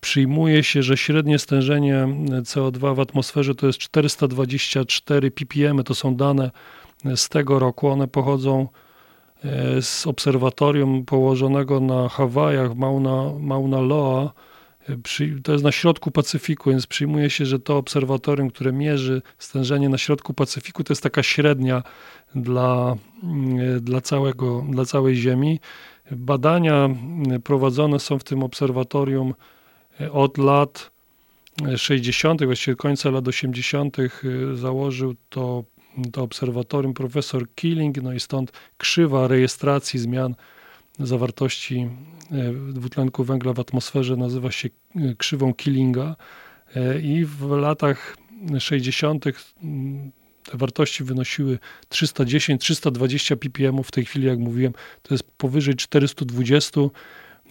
przyjmuje 0.01 0.65
się, 0.65 0.83
że 0.83 0.97
średnie 0.97 1.39
stężenie 1.39 2.09
CO2 2.43 2.97
w 2.97 3.01
atmosferze 3.01 3.55
to 3.55 3.67
jest 3.67 3.79
424 3.79 5.31
ppm. 5.31 5.85
To 5.85 5.95
są 5.95 6.17
dane 6.17 6.51
z 7.17 7.29
tego 7.29 7.59
roku. 7.59 7.89
One 7.89 8.09
pochodzą 8.09 8.69
z 9.81 10.07
obserwatorium 10.07 11.05
położonego 11.05 11.81
na 11.81 12.09
Hawajach, 12.09 12.75
Mauna, 12.77 13.33
Mauna 13.39 13.81
Loa. 13.81 14.33
To 15.43 15.53
jest 15.53 15.65
na 15.65 15.73
środku 15.73 16.11
Pacyfiku, 16.11 16.71
więc 16.71 16.87
przyjmuje 16.87 17.31
się, 17.31 17.47
że 17.47 17.59
to 17.59 17.77
obserwatorium, 17.77 18.51
które 18.51 18.73
mierzy 18.73 19.23
stężenie 19.39 19.89
na 19.89 19.99
środku 19.99 20.35
Pacyfiku, 20.35 20.85
to 20.85 20.93
jest 20.93 21.03
taka 21.03 21.23
średnia 21.23 21.83
dla, 22.35 22.97
dla, 23.81 24.01
całego, 24.01 24.65
dla 24.71 24.85
całej 24.85 25.17
Ziemi. 25.17 25.61
Badania 26.11 26.89
prowadzone 27.45 28.01
są 28.01 28.19
w 28.19 28.25
tym 28.25 28.43
obserwatorium 28.43 29.35
od 30.13 30.39
lat 30.39 30.91
60., 31.77 32.45
właściwie 32.45 32.77
końca 32.77 33.11
lat 33.11 33.29
80. 33.29 33.97
założył 34.55 35.15
to 35.29 35.65
to 36.13 36.23
obserwatorium 36.23 36.95
profesor 36.95 37.55
Killing, 37.55 38.03
no 38.03 38.13
i 38.13 38.21
stąd 38.21 38.53
krzywa 38.79 39.29
rejestracji 39.29 40.01
zmian 40.01 40.35
zawartości 40.99 41.89
e, 42.31 42.53
dwutlenku 42.73 43.25
węgla 43.25 43.53
w 43.53 43.61
atmosferze 43.61 44.17
nazywa 44.17 44.51
się 44.51 44.69
e, 44.97 45.15
krzywą 45.15 45.55
Killinga 45.55 46.17
E, 46.77 47.01
i 47.01 47.25
w 47.25 47.51
latach 47.51 48.17
60. 48.59 49.25
te 50.45 50.59
wartości 50.59 51.05
wynosiły 51.05 51.59
310-320 51.91 53.37
ppm. 53.37 53.83
W 53.83 53.91
tej 53.91 54.05
chwili, 54.05 54.27
jak 54.27 54.39
mówiłem, 54.39 54.73
to 55.03 55.15
jest 55.15 55.25
powyżej 55.37 55.75
420 55.75 56.81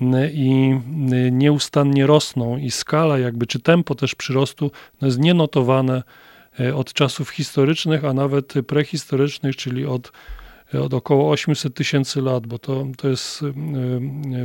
n- 0.02 0.30
i 0.34 0.80
nieustannie 1.32 2.08
rosną 2.08 2.58
i 2.58 2.72
skala 2.72 3.20
jakby, 3.20 3.48
czy 3.48 3.60
tempo 3.60 3.96
też 3.96 4.16
przyrostu 4.16 4.72
no 5.02 5.08
jest 5.08 5.20
nienotowane 5.20 6.04
e, 6.60 6.76
od 6.76 6.94
czasów 6.94 7.30
historycznych, 7.30 8.06
a 8.06 8.14
nawet 8.14 8.54
prehistorycznych, 8.68 9.56
czyli 9.56 9.86
od, 9.86 10.12
od 10.84 10.94
około 10.94 11.32
800 11.32 11.74
tysięcy 11.74 12.22
lat, 12.22 12.48
bo 12.48 12.60
to, 12.60 12.86
to 12.98 13.08
jest 13.08 13.44
e, 13.44 13.48
e, 13.48 13.52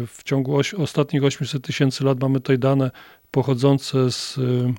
w 0.06 0.22
ciągu 0.24 0.56
oś, 0.56 0.74
ostatnich 0.74 1.24
800 1.24 1.64
tysięcy 1.64 2.04
lat 2.04 2.20
mamy 2.20 2.40
tutaj 2.40 2.58
dane 2.58 2.90
pochodzące 3.30 4.12
z 4.12 4.38
e, 4.38 4.74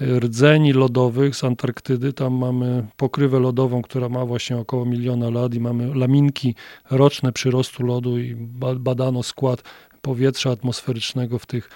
rdzeni 0.00 0.72
lodowych 0.72 1.36
z 1.36 1.44
Antarktydy. 1.44 2.12
Tam 2.12 2.34
mamy 2.34 2.86
pokrywę 2.96 3.38
lodową, 3.38 3.82
która 3.82 4.08
ma 4.08 4.26
właśnie 4.26 4.56
około 4.56 4.84
miliona 4.84 5.30
lat 5.30 5.54
i 5.54 5.60
mamy 5.60 5.94
laminki 5.94 6.54
roczne 6.90 7.32
przyrostu 7.32 7.86
lodu 7.86 8.18
i 8.18 8.34
ba- 8.34 8.74
badano 8.74 9.22
skład 9.22 9.62
powietrza 10.02 10.50
atmosferycznego 10.50 11.38
w 11.38 11.46
tych, 11.46 11.70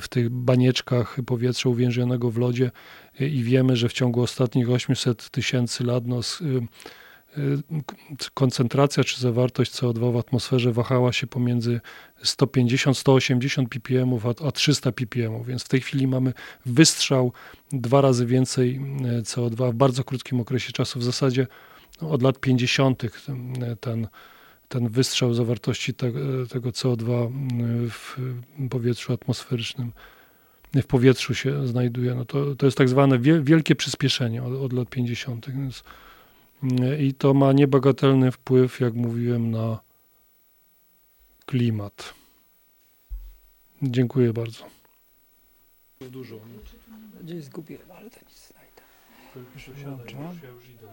w 0.00 0.08
tych 0.08 0.30
banieczkach 0.30 1.16
powietrza 1.26 1.68
uwięzionego 1.68 2.30
w 2.30 2.38
lodzie 2.38 2.70
i 3.20 3.42
wiemy, 3.42 3.76
że 3.76 3.88
w 3.88 3.92
ciągu 3.92 4.22
ostatnich 4.22 4.70
800 4.70 5.30
tysięcy 5.30 5.84
lat 5.84 6.06
no, 6.06 6.20
koncentracja 8.34 9.04
czy 9.04 9.20
zawartość 9.20 9.72
CO2 9.72 10.12
w 10.12 10.16
atmosferze 10.16 10.72
wahała 10.72 11.12
się 11.12 11.26
pomiędzy 11.26 11.80
150-180 12.24 13.68
ppm 13.68 14.14
a, 14.14 14.46
a 14.46 14.52
300 14.52 14.92
ppm, 14.92 15.44
więc 15.44 15.64
w 15.64 15.68
tej 15.68 15.80
chwili 15.80 16.06
mamy 16.06 16.32
wystrzał 16.66 17.32
dwa 17.72 18.00
razy 18.00 18.26
więcej 18.26 18.76
e, 18.76 19.22
CO2 19.22 19.72
w 19.72 19.74
bardzo 19.74 20.04
krótkim 20.04 20.40
okresie 20.40 20.72
czasu. 20.72 20.98
W 20.98 21.04
zasadzie 21.04 21.46
no, 22.02 22.10
od 22.10 22.22
lat 22.22 22.40
50. 22.40 23.02
ten, 23.26 23.52
ten, 23.80 24.08
ten 24.68 24.88
wystrzał 24.88 25.34
zawartości 25.34 25.94
te, 25.94 26.12
tego 26.48 26.70
CO2 26.70 27.30
w 27.90 28.16
powietrzu 28.70 29.12
atmosferycznym, 29.12 29.92
w 30.74 30.86
powietrzu 30.86 31.34
się 31.34 31.66
znajduje. 31.66 32.14
No 32.14 32.24
to, 32.24 32.54
to 32.54 32.66
jest 32.66 32.78
tak 32.78 32.88
zwane 32.88 33.18
wiel, 33.18 33.44
wielkie 33.44 33.74
przyspieszenie 33.74 34.42
od, 34.42 34.52
od 34.52 34.72
lat 34.72 34.88
50. 34.88 35.50
Więc, 35.50 35.84
I 36.98 37.14
to 37.14 37.34
ma 37.34 37.52
niebagatelny 37.52 38.32
wpływ, 38.32 38.80
jak 38.80 38.94
mówiłem, 38.94 39.50
na 39.50 39.80
klimat. 41.46 42.14
Dziękuję 43.82 44.32
bardzo. 44.32 44.64
Dużo. 46.00 46.36
Gdzieś 47.22 47.44
zgubiłem, 47.44 47.90
ale 47.90 48.10
to 48.10 48.20
nic 48.28 48.48
znajdę. 48.48 48.82
Już 49.54 50.42
ja 50.42 50.48
już 50.48 50.68
idę. 50.68 50.88